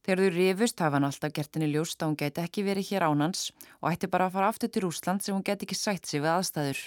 [0.08, 3.06] Þegar þau rifust hafa hann alltaf gert henni ljóst að hún geti ekki verið hér
[3.10, 3.42] ánans
[3.82, 6.32] og ætti bara að fara aftur til Rúsland sem hún geti ekki sætt sig við
[6.32, 6.80] aðstæður.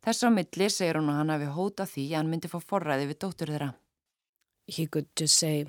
[0.00, 3.10] Þess á milli segir hún að hann hafi hóta því að hann myndi fá forræði
[3.10, 3.68] við dóttur þeirra.
[4.64, 5.66] He could just say,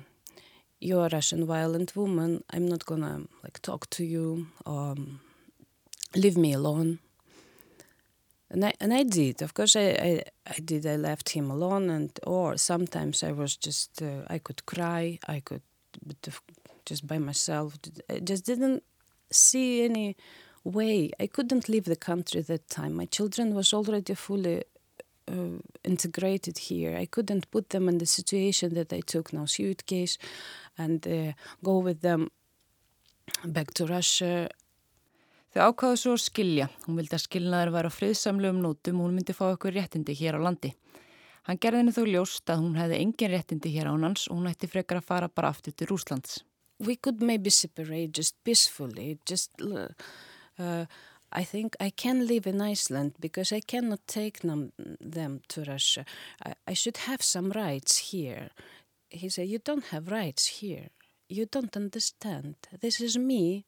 [0.80, 5.20] you're a Russian violent woman, I'm not gonna like talk to you, um,
[6.16, 7.00] leave me alone.
[8.48, 11.90] And I, and I did, of course I, I, I did, I left him alone
[11.90, 15.60] and or sometimes I was just, uh, I could cry, I could
[16.84, 17.78] just by myself.
[18.08, 18.82] I just didn't
[19.30, 20.16] see any
[20.64, 21.10] way.
[21.20, 22.94] I couldn't leave the country that time.
[22.94, 24.64] My children was already fully
[25.28, 26.96] uh, integrated here.
[26.96, 30.18] I couldn't put them in the situation that I took now suitcase
[30.76, 32.30] and uh, go with them
[33.44, 34.48] back to Russia.
[35.50, 36.68] Þau ákvaðu svo skilja.
[36.86, 40.38] Hún vildi að skilnaður væri á friðsamlegum nótum og hún myndi fá okkur réttindi hér
[40.38, 40.70] á landi.
[41.50, 44.46] Hann gerði henni þó ljóst að hún hefði engin réttindi hér án hans og hún
[44.46, 46.44] ætti frekar að fara bara aftur til Rúslands.
[46.78, 49.50] We could maybe separate just peacefully, just...
[49.58, 50.86] Uh,
[51.32, 56.04] I think I can live in Iceland because I cannot take them to Russia.
[56.44, 58.50] I, I should have some rights here.
[59.08, 60.88] He said, you don't have rights here.
[61.28, 62.56] You don't understand.
[62.80, 63.64] This is me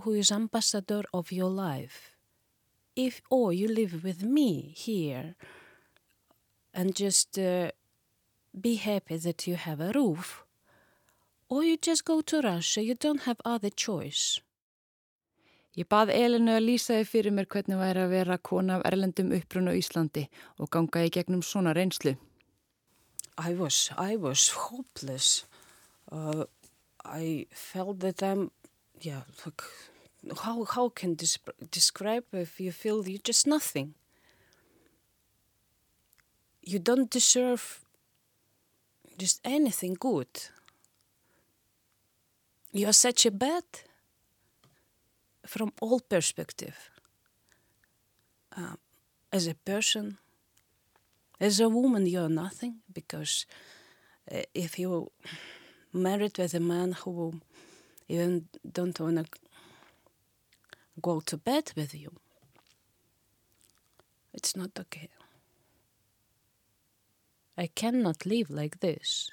[0.00, 2.12] who is ambassador of your life.
[2.94, 5.34] If, or you live with me here,
[6.76, 7.70] and just uh,
[8.60, 10.44] be happy that you have a roof.
[11.48, 14.40] Or you just go to Russia, you don't have other choice.
[15.76, 19.34] Ég bað Elinu að lýsa þið fyrir mér hvernig væri að vera kona af erlendum
[19.36, 20.22] uppruna á Íslandi
[20.56, 22.14] og ganga í gegnum svona reynslu.
[23.36, 25.44] I was, I was hopeless.
[26.10, 26.44] Uh,
[27.04, 28.50] I felt that I'm,
[29.02, 29.62] yeah, like,
[30.44, 31.38] how, how can this
[31.70, 33.94] describe if you feel you're just nothing?
[36.66, 37.80] You don't deserve
[39.16, 40.28] just anything good.
[42.72, 43.62] You are such a bad
[45.46, 46.90] from all perspective.
[48.56, 48.78] Um,
[49.32, 50.18] as a person,
[51.40, 53.46] as a woman, you are nothing because
[54.30, 55.10] uh, if you
[55.92, 57.40] married with a man who
[58.08, 59.26] even don't want to
[61.00, 62.12] go to bed with you,
[64.34, 65.08] it's not okay.
[67.58, 69.30] I cannot live like this.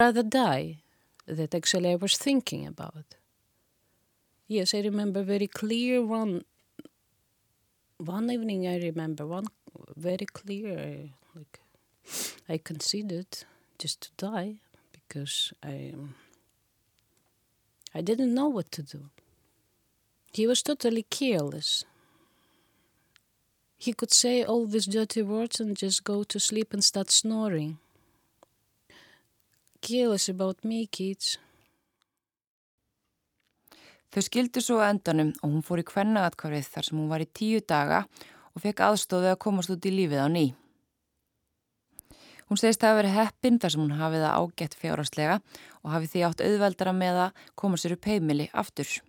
[0.00, 0.78] Rather die.
[1.26, 3.14] That actually I was thinking about.
[4.48, 6.44] Yes, I remember very clear one.
[7.98, 9.46] One evening, I remember one
[9.96, 11.10] very clear.
[11.34, 11.60] Like
[12.48, 13.44] I considered
[13.78, 14.56] just to die
[14.92, 15.94] because I.
[17.94, 19.10] I didn't know what to do.
[20.32, 21.84] He was totally careless.
[23.82, 27.78] He could say all these dirty words and just go to sleep and start snoring.
[29.80, 31.40] Careless about me, kids.
[34.14, 37.30] Þau skildi svo að endanum og hún fór í kvennagatkvarið þar sem hún var í
[37.34, 38.04] tíu daga
[38.52, 40.46] og fekk aðstóði að komast út í lífið á ný.
[42.46, 45.40] Hún segist að hafa verið heppin þar sem hún hafið það ágætt fjárhastlega
[45.82, 49.00] og hafið því átt auðveldara með að koma sér upp heimili aftur.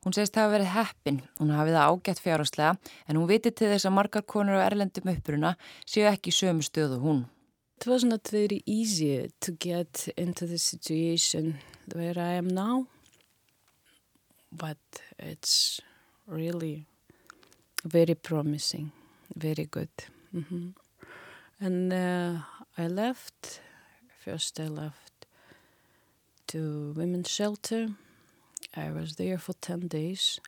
[0.00, 2.70] Hún segist að hafa verið heppin, hún hafið það ágætt fjárháslega
[3.06, 5.50] en hún viti til þess að margar konur á erlendum uppruna
[5.84, 7.26] séu ekki sömu stöðu hún.
[7.80, 11.58] It was not very easy to get into the situation
[11.92, 12.86] where I am now
[14.52, 14.78] but
[15.18, 15.80] it's
[16.26, 16.86] really
[17.84, 18.92] very promising,
[19.36, 19.92] very good.
[20.32, 20.74] Mm -hmm.
[21.60, 22.40] And uh,
[22.78, 23.60] I left,
[24.24, 25.26] first I left
[26.46, 26.58] to
[26.96, 27.88] women's shelter
[28.76, 30.40] I was there for 10 days.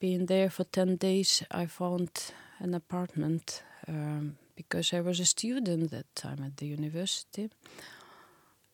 [0.00, 2.10] Being there for 10 days, I found
[2.58, 7.50] an apartment um, because I was a student that time at the university.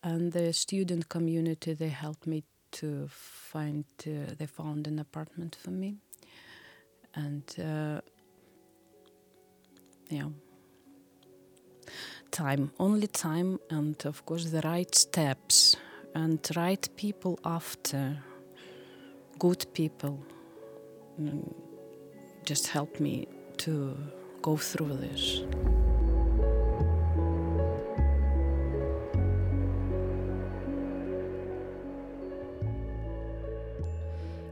[0.03, 5.71] And the student community, they helped me to find, uh, they found an apartment for
[5.71, 5.97] me.
[7.15, 8.01] And, uh,
[10.11, 10.29] yeah,
[12.31, 15.77] time, only time, and of course the right steps
[16.15, 18.19] and right people after
[19.39, 20.19] good people
[21.21, 21.53] mm,
[22.45, 23.27] just help me
[23.59, 23.97] to
[24.43, 25.43] go through this.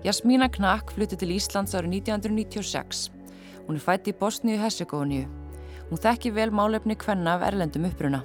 [0.03, 3.05] Jasmína Knakk flutti til Íslands árið 1996.
[3.69, 5.29] Hún er fætt í Bosníu-Hessegóníu.
[5.91, 8.25] Hún þekki vel málefni hvenna af erlendum uppruna.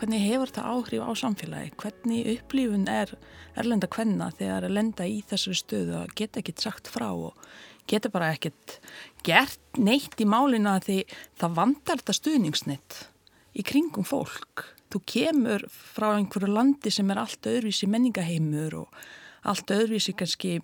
[0.00, 3.12] Hvernig hefur það áhrif á samfélagi, hvernig upplifun er
[3.60, 7.36] erlenda kvenna þegar að lenda í þessari stöðu að geta ekkit sagt frá og
[7.90, 8.78] geta bara ekkit
[9.26, 10.98] gert neitt í málinu að því
[11.42, 13.00] það vandar þetta stuðningsnitt
[13.52, 14.64] í kringum fólk.
[14.90, 19.02] Þú kemur frá einhverju landi sem er allt öðruvísi menningaheimur og
[19.50, 20.56] allt öðruvísi kannski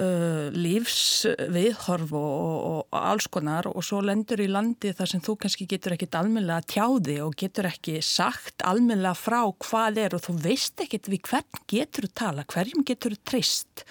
[0.00, 5.36] uh, lífsviðhorf og, og, og alls konar og svo lendur í landi þar sem þú
[5.42, 10.36] kannski getur ekkit almennilega tjáði og getur ekki sagt almennilega frá hvað er og þú
[10.44, 13.86] veist ekkit við hvern getur tala, hverjum getur trist,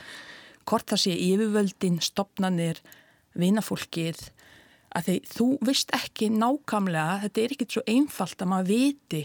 [0.65, 2.81] hvort það sé yfirvöldin, stopnanir,
[3.35, 4.29] vinafólkið,
[4.95, 9.23] að því þú veist ekki nákamlega, þetta er ekkit svo einfalt að maður viti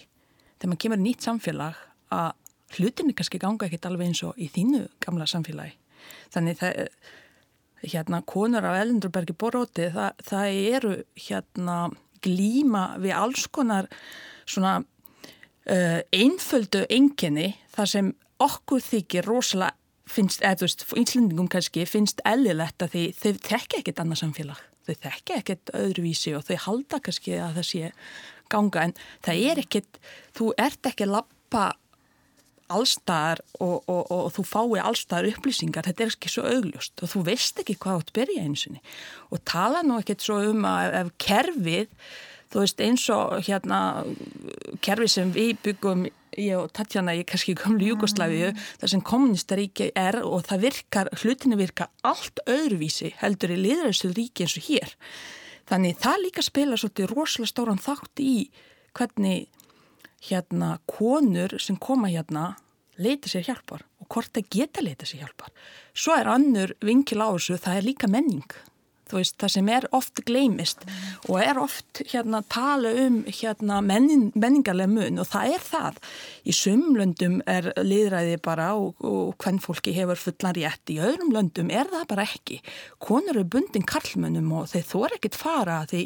[0.61, 2.33] þegar maður kemur nýtt samfélag að
[2.77, 5.80] hlutinni kannski ganga ekkit alveg eins og í þínu gamla samfélagi
[6.35, 6.87] þannig það
[7.81, 11.77] hérna konur á Elendurbergi boróti það, það eru hérna
[12.21, 13.89] glíma við alls konar
[14.45, 18.11] svona uh, einföldu enginni þar sem
[18.41, 19.77] okkur þykir rosalega
[20.11, 24.95] finnst, eða þú veist, íslendingum kannski finnst ellilegt að þau tekja ekkert annað samfélag, þau
[25.05, 27.93] tekja ekkert öðruvísi og þau halda kannski að það sé
[28.51, 30.01] ganga en það er ekkert,
[30.37, 31.67] þú ert ekki að lappa
[32.71, 37.13] allstaðar og, og, og, og þú fái allstaðar upplýsingar, þetta er ekki svo augljóst og
[37.15, 38.83] þú veist ekki hvað átt byrja einsinni
[39.31, 41.91] og tala nú ekkert svo um að ef kerfið,
[42.51, 43.83] þú veist eins og hérna
[44.85, 48.65] kerfið sem við byggum ég og Tatjana í kannski komlu Júkoslaviu mm.
[48.81, 54.47] þar sem kommunistaríki er og það virkar, hlutinu virkar allt öðruvísi heldur í liðræðstöð ríki
[54.47, 54.95] eins og hér
[55.71, 58.35] þannig það líka spila svolítið rosalega stóran þátt í
[58.97, 59.49] hvernig
[60.29, 62.55] hérna konur sem koma hérna
[63.01, 65.53] leita sér hjálpar og hvort það geta leita sér hjálpar.
[65.97, 68.51] Svo er annur vinkil á þessu, það er líka menning.
[69.11, 70.85] Veist, það sem er oft gleimist
[71.25, 75.99] og er oft hérna tala um hérna menning, menningarlega mun og það er það.
[76.47, 80.95] Í sumlöndum er liðræði bara og, og hvern fólki hefur fullan rétt.
[80.95, 82.61] Í öðrum löndum er það bara ekki.
[83.03, 86.05] Konur eru bundin karlmönnum og þeir þóra ekkert fara því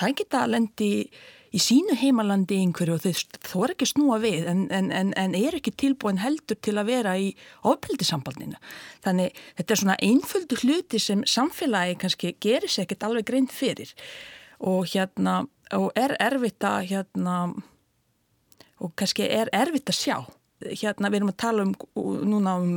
[0.00, 1.04] það geta lendi í
[1.50, 3.04] í sínu heimalandi einhverju og
[3.46, 7.16] þau er ekki snúa við en, en, en, er ekki tilbúin heldur til að vera
[7.18, 7.32] í
[7.66, 8.58] ofbeldisambandinu.
[9.04, 13.90] Þannig þetta er svona einföldu hluti sem samfélagi kannski gerir sér ekkert alveg greint fyrir
[14.60, 15.40] og hérna
[15.74, 17.40] og er erfitt að hérna
[18.80, 20.16] og kannski er erfitt að sjá.
[20.60, 21.74] Hérna við erum að tala um
[22.30, 22.72] núna um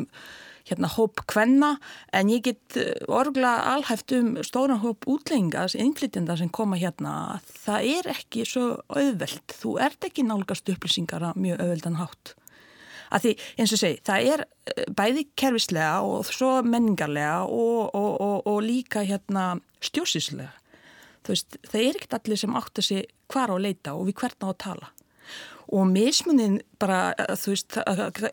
[0.69, 1.73] hérna hóp kvenna
[2.15, 7.89] en ég get eh, orgla alhæft um stóran hóp útlenga, innflytjenda sem koma hérna, það
[7.97, 12.33] er ekki svo auðvelt, þú ert ekki nálgast upplýsingar að mjög auðveldan hátt.
[13.13, 18.11] Að því eins og segi, það er eh, bæði kervislega og svo menningarlega og, og,
[18.17, 19.53] og, og líka hérna
[21.27, 24.19] veist, það er ekkert allir sem átt að sé hvar á að leita og við
[24.21, 24.91] hvernig á að tala
[25.71, 27.77] og mismunin bara, eh, þú veist,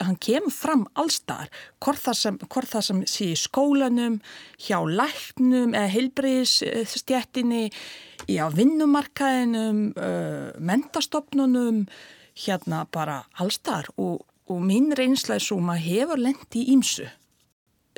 [0.00, 1.48] hann kemur fram allstar,
[1.80, 4.20] hvort það sem, hvort það sem sé í skólanum,
[4.58, 7.70] hjá læknum eða heilbriðsstjættinni,
[8.30, 11.86] á vinnumarkaðinum, uh, mentastofnunum,
[12.36, 17.08] hérna bara allstar og, og mín maður hefur lendi í ímsu.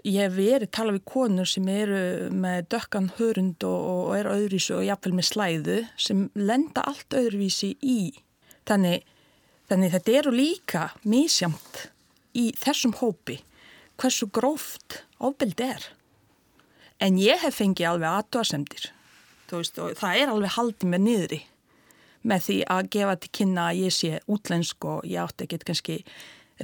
[0.02, 4.80] Ég hef verið talað við konur sem eru með dökkan hörund og, og er öðruvísu
[4.80, 8.10] og jáfnveil með slæðu sem lenda allt öðruvísi í.
[8.66, 9.04] Þannig
[9.72, 11.78] Þannig þetta eru líka mísjamt
[12.36, 13.38] í þessum hópi
[13.96, 15.86] hversu gróft ofbeldi er.
[17.00, 18.90] En ég hef fengið alveg aðdóðasemdir.
[19.48, 21.40] Það er alveg haldið með niðri
[22.28, 25.98] með því að gefa til kynna að ég sé útlensk og ég átti ekki kannski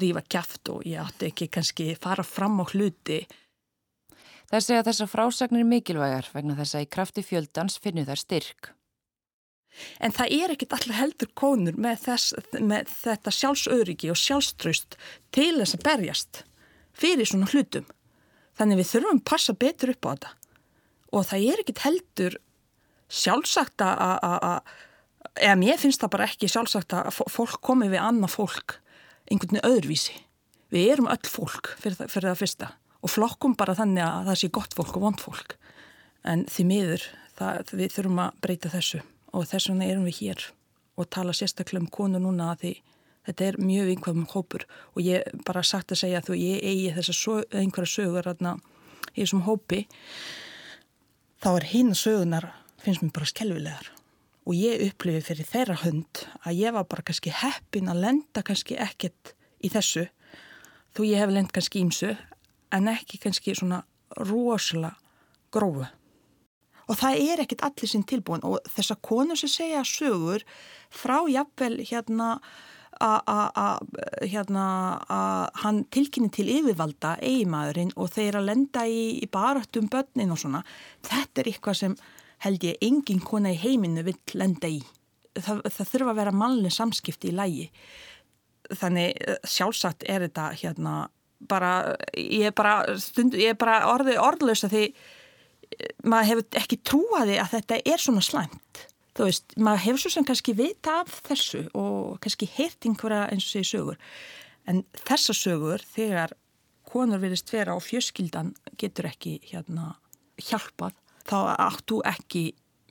[0.04, 3.22] rífa kæft og ég átti ekki kannski fara fram á hluti.
[4.52, 8.74] Það segja þessar frásagnir mikilvægar vegna þess að í krafti fjöldans finnur þær styrk.
[10.00, 14.98] En það er ekkit allir heldur konur með, þess, með þetta sjálfsöryggi og sjálfströst
[15.34, 16.42] til þess að berjast
[16.98, 17.86] fyrir svona hlutum.
[18.58, 20.34] Þannig við þurfum að passa betur upp á þetta.
[21.14, 22.38] Og það er ekkit heldur
[23.08, 24.58] sjálfsagt að,
[25.38, 28.78] eða mér finnst það bara ekki sjálfsagt að fólk komi við annað fólk
[29.28, 30.16] einhvern veginn öðruvísi.
[30.74, 34.40] Við erum öll fólk fyrir það, fyrir það fyrsta og flokkum bara þannig að það
[34.40, 35.54] sé gott fólk og vond fólk.
[36.26, 37.04] En því miður,
[37.38, 39.00] það, við þurfum að breyta þessu
[39.32, 40.46] og þess vegna erum við hér
[40.98, 42.72] og tala sérstaklega um konu núna að því
[43.28, 44.64] þetta er mjög einhverjum hópur.
[44.96, 48.56] Og ég bara sagt að segja að þú ég eigi þessar einhverja sögur aðna
[49.14, 49.84] í þessum hópi
[51.42, 52.50] þá er hinn sögunar
[52.82, 53.90] finnst mér bara skelvilegar
[54.48, 58.78] og ég upplifi fyrir þeirra hönd að ég var bara kannski heppin að lenda kannski
[58.80, 60.06] ekkert í þessu
[60.96, 62.14] þú ég hef lend kannski ímsu
[62.74, 63.82] en ekki kannski svona
[64.16, 64.96] rosalega
[65.54, 65.86] grófu
[66.88, 68.44] og það er ekkit allir sinn tilbúin.
[68.48, 70.44] Og þessar konur sem segja sögur
[70.88, 72.38] frá jafnvel hérna
[72.98, 73.84] að
[74.26, 74.64] hérna,
[75.62, 80.64] hann tilkynni til yfirvalda eigimaðurinn og þeir að lenda í, í barattum börnin og svona
[81.06, 81.94] þetta er eitthvað sem
[82.42, 84.80] held ég engin kona í heiminu vill lenda í.
[85.38, 87.68] Það, það þurfa að vera mannlega samskipti í lægi
[88.76, 90.96] þannig eh, sjálfsagt er þetta hérna
[91.38, 94.88] bara, ég er bara stund, ég er bara orði orðlösa því
[96.04, 98.84] maður hefur ekki trúaði að þetta er svona slæmt.
[99.18, 103.48] Þú veist, maður hefur svo sem kannski vita af þessu og kannski heyrt einhverja eins
[103.48, 103.98] og segi sögur.
[104.68, 106.36] En þessa sögur þegar
[106.88, 109.96] konur verist vera og fjöskildan getur ekki hérna
[110.38, 110.96] hjálpað
[111.28, 112.44] þá áttu ekki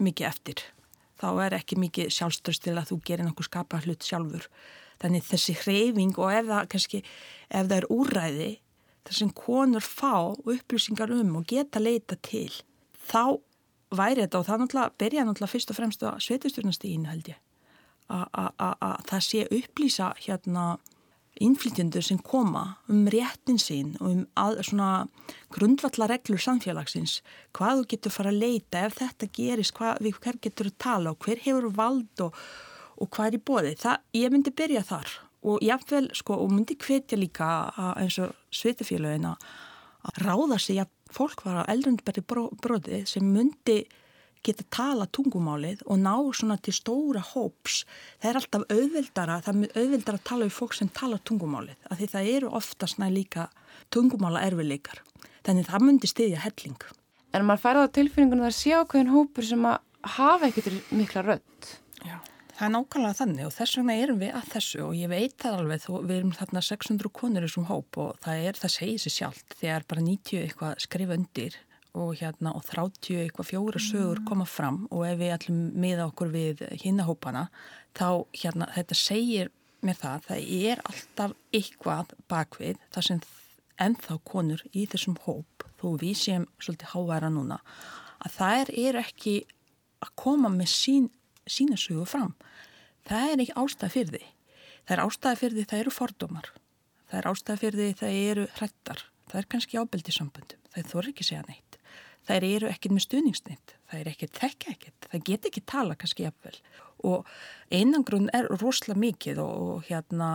[0.03, 0.65] mikið eftir.
[1.17, 4.45] Þá er ekki mikið sjálfströst til að þú gerir náttúrulega skapa hlut sjálfur.
[5.01, 8.51] Þannig þessi hreyfing og ef það kannski ef það er úræði
[9.07, 12.51] þar sem konur fá upplýsingar um og geta leita til
[13.07, 13.39] þá
[13.97, 17.43] væri þetta og það náttúrulega byrja náttúrulega fyrst og fremst að sveitustjórnastíginu held ég
[18.07, 20.67] að það sé upplýsa hérna
[21.43, 24.89] innflytjendur sem koma um réttin sín og um að, svona
[25.53, 27.19] grundvallareglur samfélagsins
[27.57, 31.13] hvað þú getur fara að leita ef þetta gerist, hvað, við hver getur að tala
[31.13, 32.41] og hver hefur vald og,
[32.97, 33.75] og hvað er í bóði.
[33.77, 35.15] Það, ég myndi byrja þar
[35.47, 37.47] og jáfnvel sko og myndi hvetja líka
[37.93, 43.83] eins og sveitafélagin að ráða sig að fólk var á eldrundberri bróði sem myndi
[44.45, 47.81] geta tala tungumálið og ná svona til stóra hóps.
[48.21, 51.99] Það er alltaf auðvildara, það er auðvildara að tala um fólk sem tala tungumálið, af
[51.99, 53.49] því það eru oftast næ líka
[53.93, 55.01] tungumála erfileikar.
[55.47, 56.79] Þannig það myndi stiðja helling.
[57.35, 59.77] En maður færða á tilfinningunum að það sé ákveðin hópur sem að
[60.17, 61.73] hafa ekkert mikla rödd.
[62.57, 65.55] Það er nákvæmlega þannig og þess vegna erum við að þessu og ég veit það
[65.59, 69.01] alveg þó við erum þarna 600 konur í þessum hóp og það er, það segir
[69.03, 71.57] sér sjálft þegar bara 90 eitthvað skrifa undir
[72.01, 76.31] og hérna og 30 eitthvað fjóra sögur koma fram og ef við ætlum miða okkur
[76.33, 77.43] við hinnahópana
[77.93, 78.09] þá
[78.41, 79.51] hérna þetta segir
[79.85, 83.21] mér það, það er alltaf eitthvað bakvið þar sem
[83.85, 87.61] ennþá konur í þessum hóp þó við séum svolítið háværa núna
[88.25, 89.35] að það er ekki
[90.01, 91.07] að koma með sín
[91.47, 92.35] sína sögu fram.
[93.07, 94.25] Það er ekki ástæða fyrir því.
[94.87, 96.49] Það er ástæða fyrir því það eru fordómar.
[97.07, 99.03] Það er ástæða fyrir því það eru hrettar.
[99.27, 100.63] Það er kannski ábeldi sambundum.
[100.73, 101.77] Það þorri ekki segja neitt.
[102.27, 103.75] Það eru ekkert með stuðningsnitt.
[103.87, 105.07] Það er ekkert þekka ekkert.
[105.11, 106.57] Það get ekki tala kannski jafnvel.
[107.07, 107.29] Og
[107.71, 110.31] einangrun er rosalega mikið og, og hérna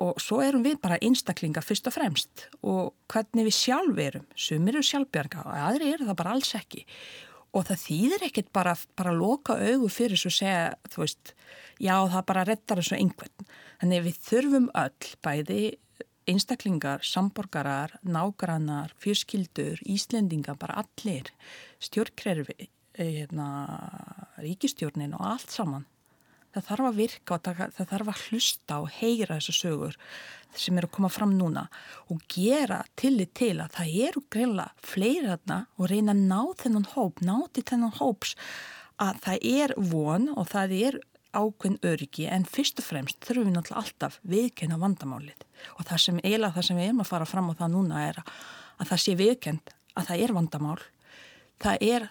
[0.00, 4.26] og svo erum við bara einstaklingar fyrst og fremst og hvernig við sjálf erum.
[4.36, 6.84] Sumir eru sjálfbjörga og aðri eru það bara alls ekki
[7.56, 11.32] og það þýðir ekkert bara, að loka augu fyrir svo segja, þú veist,
[11.80, 13.50] já það bara reddar þessu einhvern.
[13.80, 15.60] Þannig við þurfum öll, bæði
[16.26, 21.30] einstaklingar, samborgarar, nágrannar, fyrskildur, Íslendingar, bara allir,
[21.80, 23.50] stjórnkrerfi, eh, hérna,
[24.42, 25.86] ríkistjórnin og allt saman
[26.56, 29.98] það þarf að virka og það þarf að hlusta og heyra þessu sögur
[30.56, 31.66] sem eru að koma fram núna
[32.12, 36.88] og gera tillit til að það eru greinlega fleiri þarna og reyna að ná þennan
[36.94, 38.36] hóp, ná til þennan hóps
[39.02, 40.98] að það er von og það er
[41.36, 42.26] ákveðn öryggi.
[42.32, 45.42] En fyrst og fremst þurfum við náttúrulega alltaf viðkenna vandamálið.
[45.76, 48.20] Og það sem eiginlega það sem við erum að fara fram á það núna er
[48.22, 50.78] að það sé viðkend að það er vandamál.
[51.62, 52.08] Það er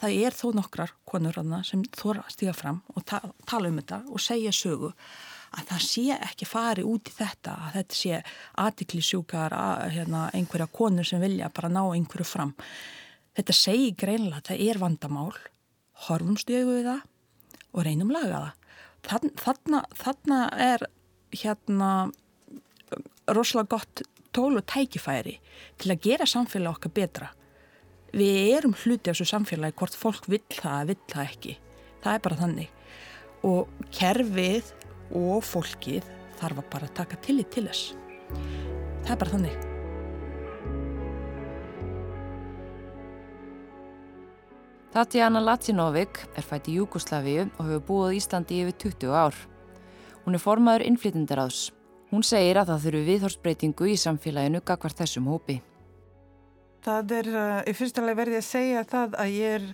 [0.00, 4.22] það er þó nokkrar konur sem þóra stíga fram og ta tala um þetta og
[4.22, 4.92] segja sögu
[5.52, 8.20] að það sé ekki fari út í þetta að þetta sé
[8.62, 9.56] aðtiklisjúkar
[9.92, 12.54] hérna, einhverja konur sem vilja bara ná einhverju fram.
[13.36, 15.34] Þetta segi greinlega að það er vandamál
[16.06, 17.04] horfum stjögu við það
[17.72, 19.28] og reynum laga það.
[19.42, 20.86] Þarna, þarna er
[21.34, 21.92] hérna
[23.32, 25.36] rosalega gott tól og tækifæri
[25.80, 27.32] til að gera samfélag okkar betra
[28.12, 31.58] við erum hluti af þessu samfélagi hvort fólk vill það, vill það ekki
[32.04, 32.78] það er bara þannig
[33.48, 34.72] og kerfið
[35.18, 36.08] og fólkið
[36.40, 37.92] þarf að bara taka tillit til þess
[39.02, 39.68] það er bara þannig
[44.92, 49.38] Tatjana Latinovic er fætt í Júkoslavíu og hefur búið Íslandi yfir 20 ár.
[50.26, 51.70] Hún er formaður innflytindaráðs.
[52.12, 55.62] Hún segir að það þurfu viðhorsbreytingu í samfélaginu gagvar þessum hópi.
[56.82, 59.66] Það er uh, í fyrsta lega verði að segja það að ég er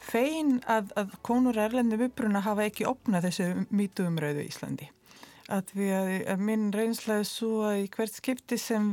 [0.00, 4.90] fein að, að konur erlendum uppruna hafa ekki opnað þessu mýtuumröðu í Íslandi.
[5.50, 5.94] Að, við,
[6.30, 8.86] að minn reynslaði svo að í hvert skipti sem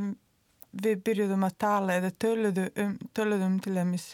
[0.77, 4.07] við byrjuðum að tala eða töluðum, töluðum til dæmis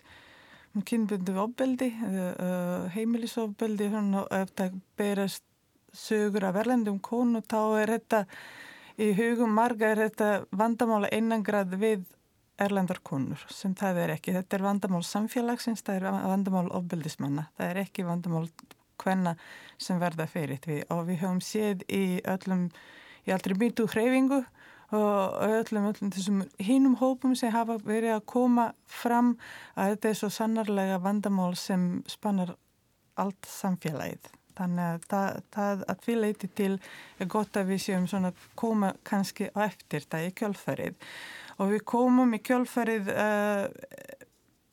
[0.73, 5.43] um kynbundu ofbeldi, uh, heimilisofbeldi ef það berast
[5.93, 8.23] sögur af erlendum konu þá er þetta
[9.01, 12.05] í hugum marga er þetta vandamála einangrað við
[12.61, 14.33] erlendar konur sem það er ekki.
[14.37, 17.47] Þetta er vandamál samfélagsins, það er vandamál ofbeldismanna.
[17.57, 18.47] Það er ekki vandamál
[19.03, 19.35] hvenna
[19.81, 22.67] sem verða fyrir því og við höfum séð í öllum,
[23.25, 24.43] í allri myndu hreyfingu
[24.93, 29.33] og öllum, öllum þessum hínum hópum sem hafa verið að koma fram
[29.73, 32.55] að þetta er svo sannarlega vandamál sem spannar
[33.19, 34.29] allt samfélagið.
[34.53, 36.73] Þannig að það, það að við leiti til
[37.17, 38.29] er gott að við séum svona
[38.59, 41.15] koma kannski á eftir það í kjálfarið
[41.59, 43.65] og við komum í kjálfarið uh,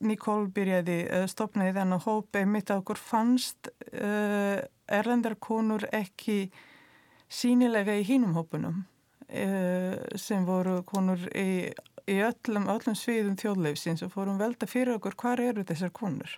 [0.00, 2.36] Nikól byrjaði uh, stopnaði þennan hóp.
[2.40, 6.46] Einmitt að okkur fannst uh, erlendarkonur ekki
[7.30, 8.86] sínilega í hínum hópunum
[10.18, 11.68] sem voru konur í,
[12.10, 16.32] í öllum, öllum sviðum þjóðleifsins og fórum velta fyrir okkur hvað eru þessar konur.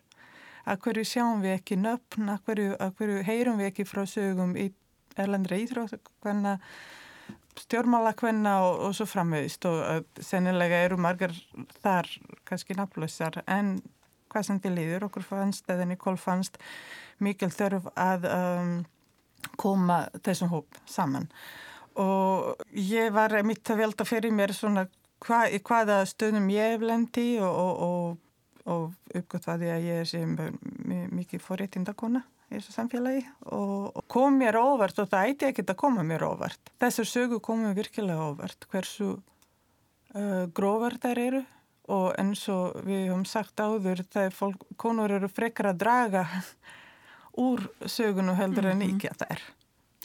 [0.68, 4.52] Að hverju sjáum við ekki nöfn, að hverju, að hverju heyrum við ekki frá sögum
[4.60, 4.66] í
[5.16, 6.60] erlendra íþrótt, hvernig
[7.60, 11.34] stjórnmálakvenna og, og svo framvegist og sennilega eru margar
[11.82, 12.08] þar
[12.48, 13.42] kannski nafnlausar.
[13.46, 13.76] En
[14.32, 16.58] hvað sem til líður okkur fannst eða Nikól fannst
[17.22, 18.72] mikil þörf að um,
[19.60, 21.28] koma þessum hóp saman.
[22.00, 24.86] Og ég var mitt að velta fyrir mér svona
[25.22, 28.20] hva, í hvaða stöðum ég hef lendi og, og,
[28.64, 30.36] og, uppgötvaði að ég er sem
[31.12, 33.22] mikið forréttindakona í þessu samfélagi
[33.56, 36.72] og kom mér óvart og það ætti ekki að koma mér óvart.
[36.82, 41.42] Þessar sögu komum virkilega óvart hversu uh, grófar þær eru
[41.92, 46.26] og eins og við höfum sagt áður þegar fólk, konur eru frekar að draga
[47.46, 48.94] úr sögunu heldur en mhm.
[48.94, 49.48] ekki að það er.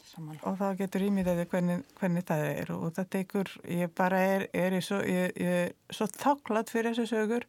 [0.08, 0.40] Saman.
[0.48, 4.78] Og þá getur ímyndaði hvernig, hvernig það er og það tekur, ég bara er, er
[4.82, 7.46] svo, ég, ég er svo þakklátt fyrir þessu sögur.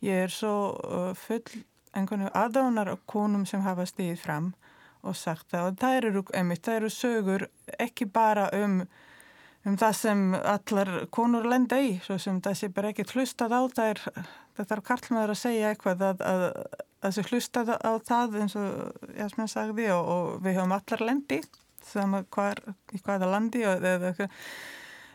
[0.00, 1.60] Ég er svo uh, full
[1.96, 4.50] einhvern aðdánar konum sem hafa stíðið fram
[5.06, 5.70] og sagt það.
[5.70, 7.46] Og það eru, einmitt, það eru sögur
[7.80, 8.82] ekki bara um,
[9.66, 13.60] um það sem allar konur lenda í svo sem það sé bara ekki hlustað á
[13.74, 14.04] það er,
[14.58, 16.44] þetta er karlmaður að segja eitthvað að, að,
[17.00, 21.40] að sé hlustað á það eins og Jasmín sagði og, og við höfum allar lendi
[21.86, 22.60] sama hvar,
[22.92, 24.12] í hvaða landi og eða,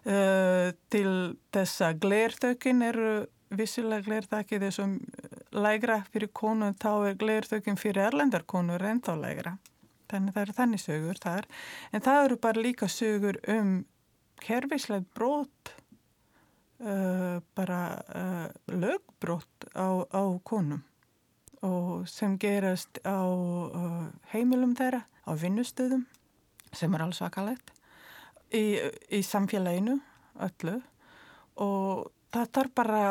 [0.10, 1.12] uh, til
[1.54, 3.12] þess að glertökin eru
[3.60, 4.88] vissilega glerþakið er svo
[5.56, 9.56] lægra fyrir konu þá er glerþökinn fyrir erlendarkonur ennþá lægra.
[10.12, 11.48] Þannig það eru þannig sögur þar.
[11.92, 13.72] En það eru bara líka sögur um
[14.44, 15.72] kervislega brot,
[16.84, 17.80] uh, bara
[18.10, 20.84] uh, lögbrot á, á konum
[21.66, 26.06] og sem gerast á uh, heimilum þeirra, á vinnustöðum
[26.76, 27.72] sem er alls vakalegt
[28.54, 28.78] í,
[29.10, 29.98] í samfélaginu
[30.46, 30.76] öllu
[31.64, 33.02] og það þarf bara,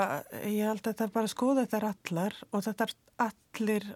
[0.44, 3.88] ég held að það þarf bara að skoða þetta allar og það þarf allir,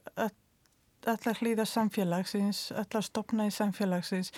[1.12, 4.32] allar hlýða samfélagsins, allar stopna í samfélagsins,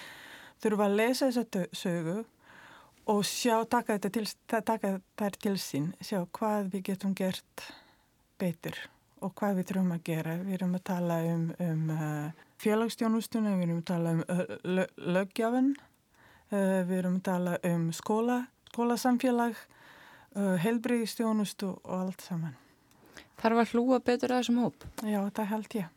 [0.60, 2.18] þurfa að lesa þessa sögu
[3.10, 7.66] og sjá, taka þetta til, taka þær til sín, sjá hvað við getum gert
[8.40, 8.76] betur
[9.20, 10.36] og hvað við þurfum að gera.
[10.44, 14.86] Við erum að tala um, um uh, félagsstjónustunum, við erum að tala um uh,
[15.16, 15.74] löggjafin,
[16.52, 18.38] uh, við erum að tala um skóla,
[18.70, 19.60] skólasamfélag,
[20.36, 22.58] uh, helbriðistjónustu og allt saman.
[23.40, 24.86] Þarf að hlúa betur að þessum hóp?
[25.00, 25.96] Já, það held ég.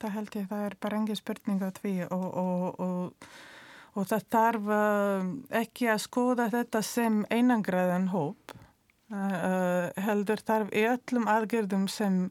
[0.00, 3.30] Það held ég, það er bara engi spurning á því og, og, og,
[3.94, 8.56] og það þarf uh, ekki að skoða þetta sem einangraðan hóp.
[9.10, 12.28] Uh, heldur þarf í öllum aðgerðum sem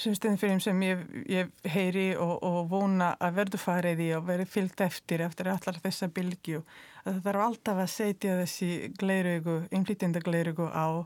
[0.00, 4.80] sem, sem ég, ég heyri og, og vona að verðu farið í og verið fyllt
[4.84, 6.62] eftir eftir allar þessa bylgju
[7.04, 8.70] að það þarf alltaf að setja þessi
[9.00, 11.04] gleirögu, innflýtjenda gleirögu á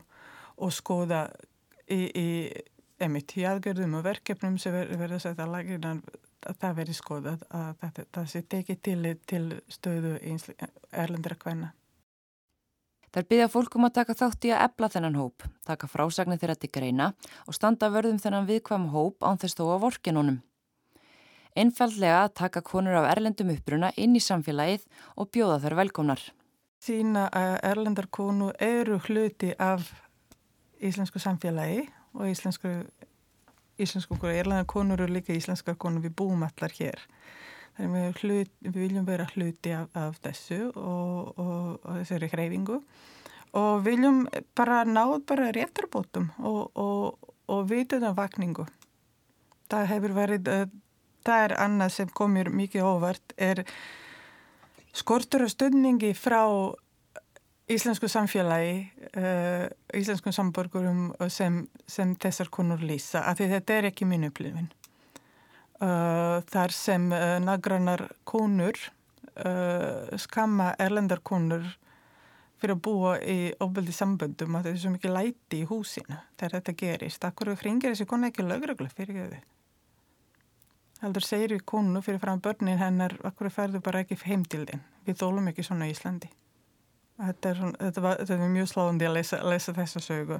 [0.55, 1.27] og skoða
[1.91, 2.27] í, í
[3.03, 6.03] emitt í aðgjörðum og verkefnum sem verður að setja laginan
[6.45, 10.13] að það verður skoðað að það, það sé tekið til, til stöðu
[10.91, 11.73] erlendra kvenna.
[13.15, 16.69] Þær byggja fólkum að taka þátt í að ebla þennan hóp, taka frásagnir þeirra til
[16.75, 17.13] greina
[17.47, 20.41] og standa vörðum þennan viðkvam hóp án þess þó að vorkinunum.
[21.55, 24.81] Einfallega að taka konur af erlendum uppruna inn í samfélagið
[25.15, 26.23] og bjóða þær velkomnar.
[26.83, 29.87] Sína að erlendar konu eru hluti af
[30.83, 32.73] íslensku samfélagi og íslensku,
[33.79, 34.19] íslensku
[34.67, 36.99] konur eru líka íslenskar konur við búum allar hér.
[37.79, 42.81] Við, hlut, við viljum vera hluti af, af þessu og, og, og þessari hreyfingu
[43.55, 44.25] og viljum
[44.55, 46.71] bara náð bara réttarbótum og,
[47.47, 48.65] og vituðanvakningu.
[49.71, 50.67] Það hefur verið, eh,
[51.25, 53.63] það er annað sem komir mikið óvart, er
[54.95, 56.41] skortur og stöndningi frá
[57.71, 58.75] íslensku samfélagi,
[59.17, 59.65] uh,
[59.97, 64.69] íslenskum samborgurum sem, sem þessar konur lýsa, af því þetta er ekki minn upplifin.
[65.81, 68.77] Uh, þar sem uh, nagrannar konur
[69.35, 71.65] uh, skamma erlendar konur
[72.61, 76.55] fyrir að búa í ofbeldi samböndum að það er svo mikið læti í húsinu þegar
[76.59, 77.27] þetta gerist.
[77.27, 79.54] Akkur hringir þessi konu ekki lögreglu fyrir þau?
[81.03, 84.83] Heldur segir við konu fyrir fram börnin hennar, akkur ferðu bara ekki heim til þinn.
[85.05, 86.29] Við þólum ekki svona í Íslandi.
[87.19, 90.39] Þetta er, svona, þetta var, þetta er mjög sláðandi að lesa, lesa þessa sögu.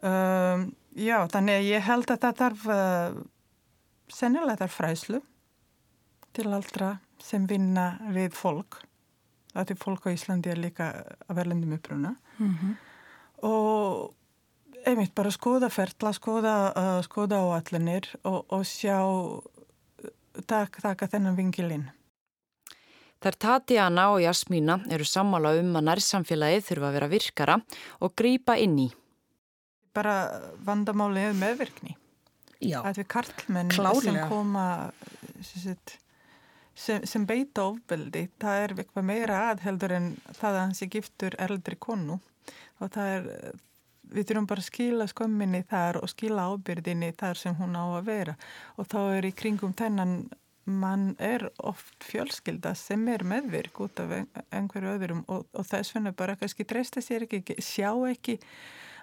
[0.00, 0.62] Um,
[0.96, 3.18] já, þannig að ég held að þetta þarf, uh,
[4.12, 5.20] sennilega þarf fræslu
[6.36, 8.80] til allra sem vinna við fólk
[9.54, 10.88] að því fólk á Íslandi er líka
[11.26, 12.74] að verðlendum uppruna mm -hmm.
[13.48, 14.14] og
[14.86, 19.02] einmitt bara skoða ferla, skoða, uh, skoða áallinir og, og sjá
[20.46, 21.88] taka þennan vingilinn.
[23.20, 27.56] Þar Tatjana og Jasmína eru sammála um að nærsamfélagið þurfa að vera virkara
[28.00, 28.88] og grýpa inn í.
[29.92, 30.14] Bara
[30.64, 31.96] vandamálið meðvirkni.
[32.60, 34.64] Já, Að við karlmenn sem koma
[36.80, 41.36] sem, sem beita ofbeldi, það er eitthvað meira aðheldur en það að hans er giftur
[41.40, 42.18] eldri konu
[42.80, 43.28] og það er,
[44.10, 48.06] við þurfum bara að skila skömminni þar og skila ábyrðinni þar sem hún á að
[48.10, 48.36] vera
[48.76, 50.14] og þá er í kringum þennan
[50.70, 54.12] mann er oft fjölskylda sem er meðvirk út af
[54.52, 58.38] einhverju öðrum og, og þess vegna bara kannski treysta sér ekki, sjá ekki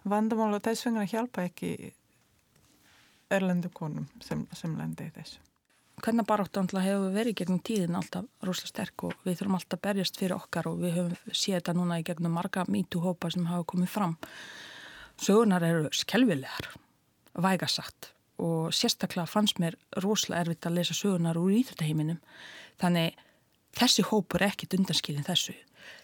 [0.08, 1.92] vandamál og þess vegna hjálpa ekki
[3.34, 5.42] erlendu konum sem, sem lendi í þessu.
[6.04, 10.20] hvernig baráttu alltaf hefur verið gegnum tíðin alltaf rosalega sterk og við þurfum alltaf berjast
[10.20, 13.92] fyrir okkar og við höfum séð þetta núna í gegnum marga mítúhópa sem hafa komið
[13.92, 14.16] fram.
[15.18, 16.70] Sögunar eru skelvilegar,
[17.34, 22.20] vægasagt og sérstaklega fannst mér rosalega erfitt að lesa sögunar úr íþjóttaheiminum
[22.82, 23.18] þannig
[23.78, 25.56] þessi hópur er ekkit undanskilin þessu.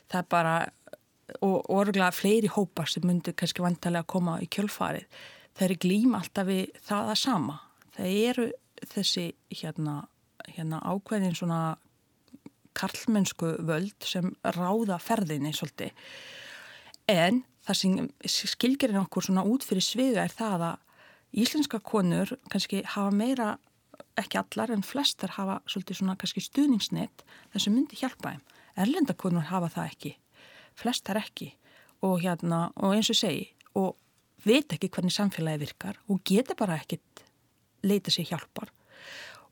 [0.10, 0.56] Það er bara,
[1.46, 5.06] og orðlega fleiri hópar sem myndu kannski vantarlega að koma í kjölfarið,
[5.58, 7.60] þeir eru glýma alltaf við það að sama.
[7.94, 8.50] Það eru
[8.90, 9.96] þessi hérna,
[10.50, 11.62] hérna ákveðin svona
[12.74, 15.94] karlmennsku völd sem ráða ferðinni svolítið.
[17.14, 22.84] En það sem skilgerinn okkur svona út fyrir sviða er það að íslenska konur kannski
[22.96, 23.56] hafa meira,
[24.20, 28.44] ekki allar en flestar hafa svolítið svona kannski stuðningsnett þess að myndi hjálpa þeim.
[28.84, 30.14] Erlendakonur hafa það ekki,
[30.78, 31.54] flestar ekki.
[32.04, 33.46] Og hérna og eins og segi
[33.80, 33.96] og
[34.44, 37.24] veit ekki hvernig samfélagi virkar og geta bara ekkit
[37.88, 38.72] leita sér hjálpar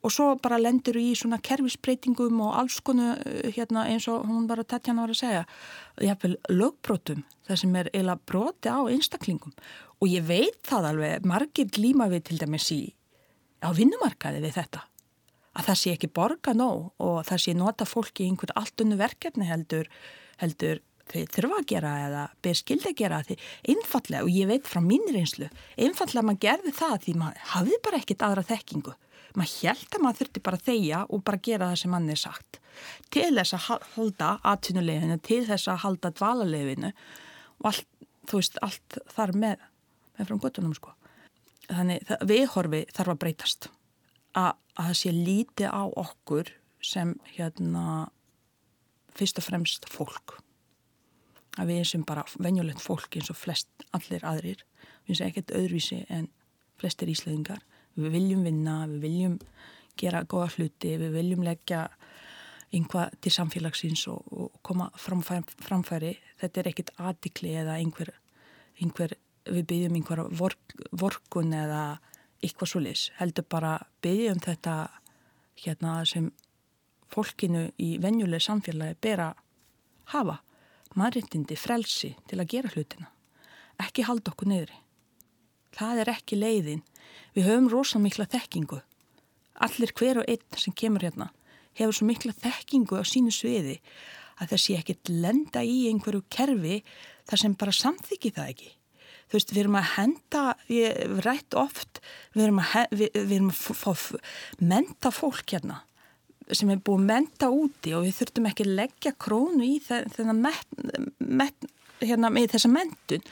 [0.01, 3.13] og svo bara lendur í svona kerfisbreytingum og alls konu
[3.55, 5.43] hérna, eins og hún var að Tatjana var að segja
[6.01, 9.53] jáfnveil lögbrótum það sem er eila broti á einstaklingum.
[10.01, 12.81] Og ég veit það alveg margir glíma við til dæmis í
[13.61, 14.87] á vinnumarkaði við þetta
[15.51, 18.97] að það sé ekki borga nóg og það sé nota fólki í einhvern allt unnu
[18.99, 19.89] verkefni heldur,
[20.39, 20.79] heldur
[21.11, 23.37] þau þurfa að gera eða ber skildi að gera því
[23.73, 27.99] einfallega og ég veit frá mínir einslu einfallega maður gerði það því maður hafði bara
[27.99, 28.93] ekkit aðra þekkingu
[29.39, 32.19] maður held að maður þurfti bara að þegja og bara gera það sem mann er
[32.19, 32.59] sagt.
[33.13, 36.91] Til þess að halda atvinnuleginu til þess að halda dvalarleginu
[37.61, 37.87] og allt,
[38.29, 39.63] þú veist, allt þar með,
[40.17, 40.95] með frá göttunum sko.
[41.71, 43.69] Þannig viðhorfi þarf að breytast.
[44.35, 47.85] Að, að það sé lítið á okkur sem hérna
[49.15, 50.37] fyrst og fremst fólk.
[51.59, 54.63] Að við sem bara venjulegt fólk eins og flest allir aðrir.
[55.07, 56.29] Við sem ekkert öðruvísi en
[56.79, 57.61] flestir íslengar
[57.97, 59.37] við viljum vinna, við viljum
[59.99, 61.85] gera góða hluti, við viljum leggja
[62.71, 66.13] einhvað til samfélagsins og, og koma framfæri, framfæri.
[66.39, 68.13] Þetta er ekkit aðdikli eða einhver,
[68.79, 69.17] einhver
[69.49, 71.83] við byggjum einhver vork, vorkun eða
[72.41, 74.75] eitthvað svolis, heldur bara byggjum þetta
[75.61, 76.31] hérna sem
[77.11, 79.43] fólkinu í venjuleg samfélagi ber að
[80.15, 80.39] hafa.
[80.95, 83.11] Maðurindindi, frelsi til að gera hlutina.
[83.79, 84.79] Ekki halda okkur neyðri
[85.75, 86.83] það er ekki leiðin
[87.35, 88.81] við höfum rosalega mikla þekkingu.
[89.61, 91.31] Allir hver og einn sem kemur hérna
[91.79, 93.77] hefur svo mikla þekkingu á sínu sviði
[94.41, 96.81] að það sé ekkit lenda í einhverju kerfi
[97.29, 98.71] þar sem bara samþykji það ekki.
[99.31, 102.01] Þú veist, við erum að henda við rætt oft
[102.33, 103.91] við erum að, við, við erum að fá
[104.59, 105.77] menta fólk hérna
[106.51, 109.77] sem er búið að menta úti og við þurftum ekki að leggja krónu í
[112.01, 113.23] með þessa mentun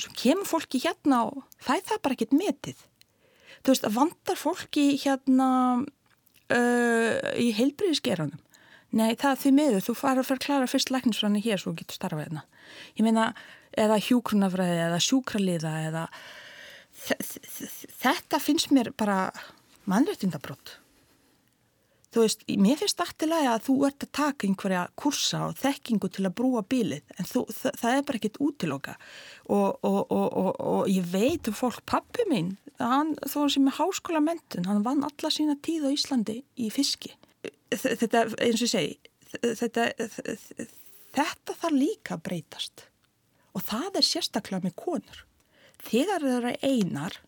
[0.00, 2.78] svo kemur fólki hérna og það er bara ekkit metið
[3.64, 5.50] þú veist, vandar fólki hérna
[5.80, 8.40] uh, í heilbriðisgeranum
[8.94, 11.74] nei, það er því meður, þú fara að fara að klara fyrst læknisfræðinu hér svo
[11.74, 12.44] getur starfað hérna.
[12.94, 13.26] Ég meina,
[13.74, 16.06] eða hjúkrunafræði eða sjúkraliða eða
[16.94, 19.18] þetta finnst mér bara
[19.90, 20.78] mannréttindabrótt
[22.14, 26.28] þú veist, mér finnst aftilega að þú ert að taka einhverja kursa og þekkingu til
[26.28, 28.94] að brúa bílið en þú, það, það er bara ekkit útiloka
[29.50, 34.22] og, og, og, og ég veit um fólk, pappi minn hann, þó sem er háskóla
[34.24, 37.14] mentun hann vann alla sína tíð á Íslandi í fiski
[37.74, 38.96] þetta, eins og ég segi
[39.42, 39.86] þetta,
[41.14, 42.88] þetta þarf líka að breytast
[43.54, 45.20] og það er sérstaklega með konur.
[45.84, 47.20] Þegar þeir eru einar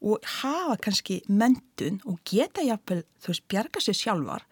[0.00, 4.44] og hafa kannski mentun og geta jafnvel, þú veist, bjarga sér sjálfar,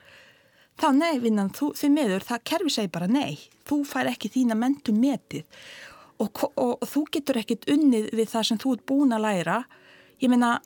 [0.79, 3.39] þá nei, vinnan, þú, því miður, það kerfi segi bara nei,
[3.69, 5.45] þú fær ekki þína mentun metið
[6.19, 9.59] og, og, og þú getur ekkit unnið við það sem þú ert búin að læra.
[10.19, 10.57] Ég meina,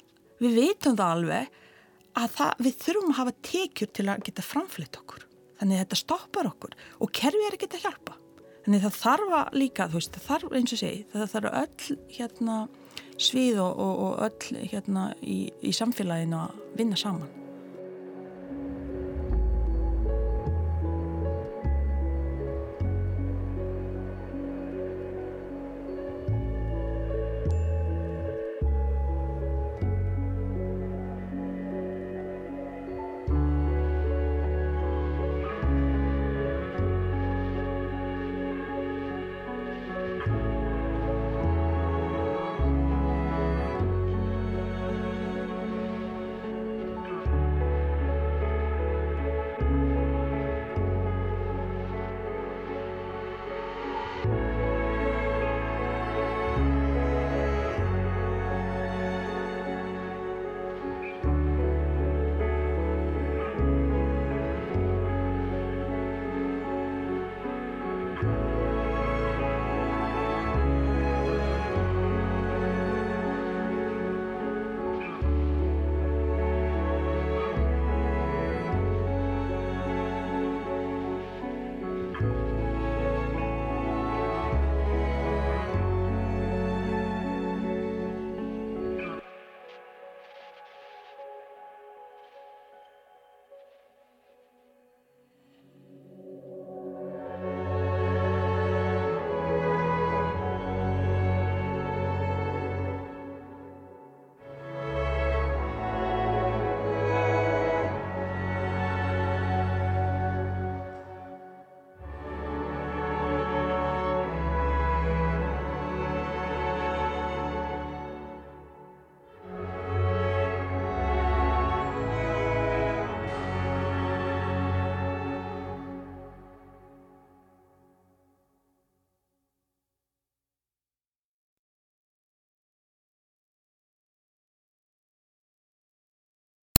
[0.40, 1.60] við veitum það alveg
[2.16, 5.26] að það, við þurfum að hafa tekjur til að geta framflitt okkur.
[5.60, 8.16] Þannig að þetta stoppar okkur og kerfi er ekki að hjálpa.
[8.62, 12.58] Þannig það þarf að líka, veist, það þarf eins og segi, það þarf öll hérna
[13.22, 17.41] svið og, og öll hérna í, í samfélaginu að vinna saman.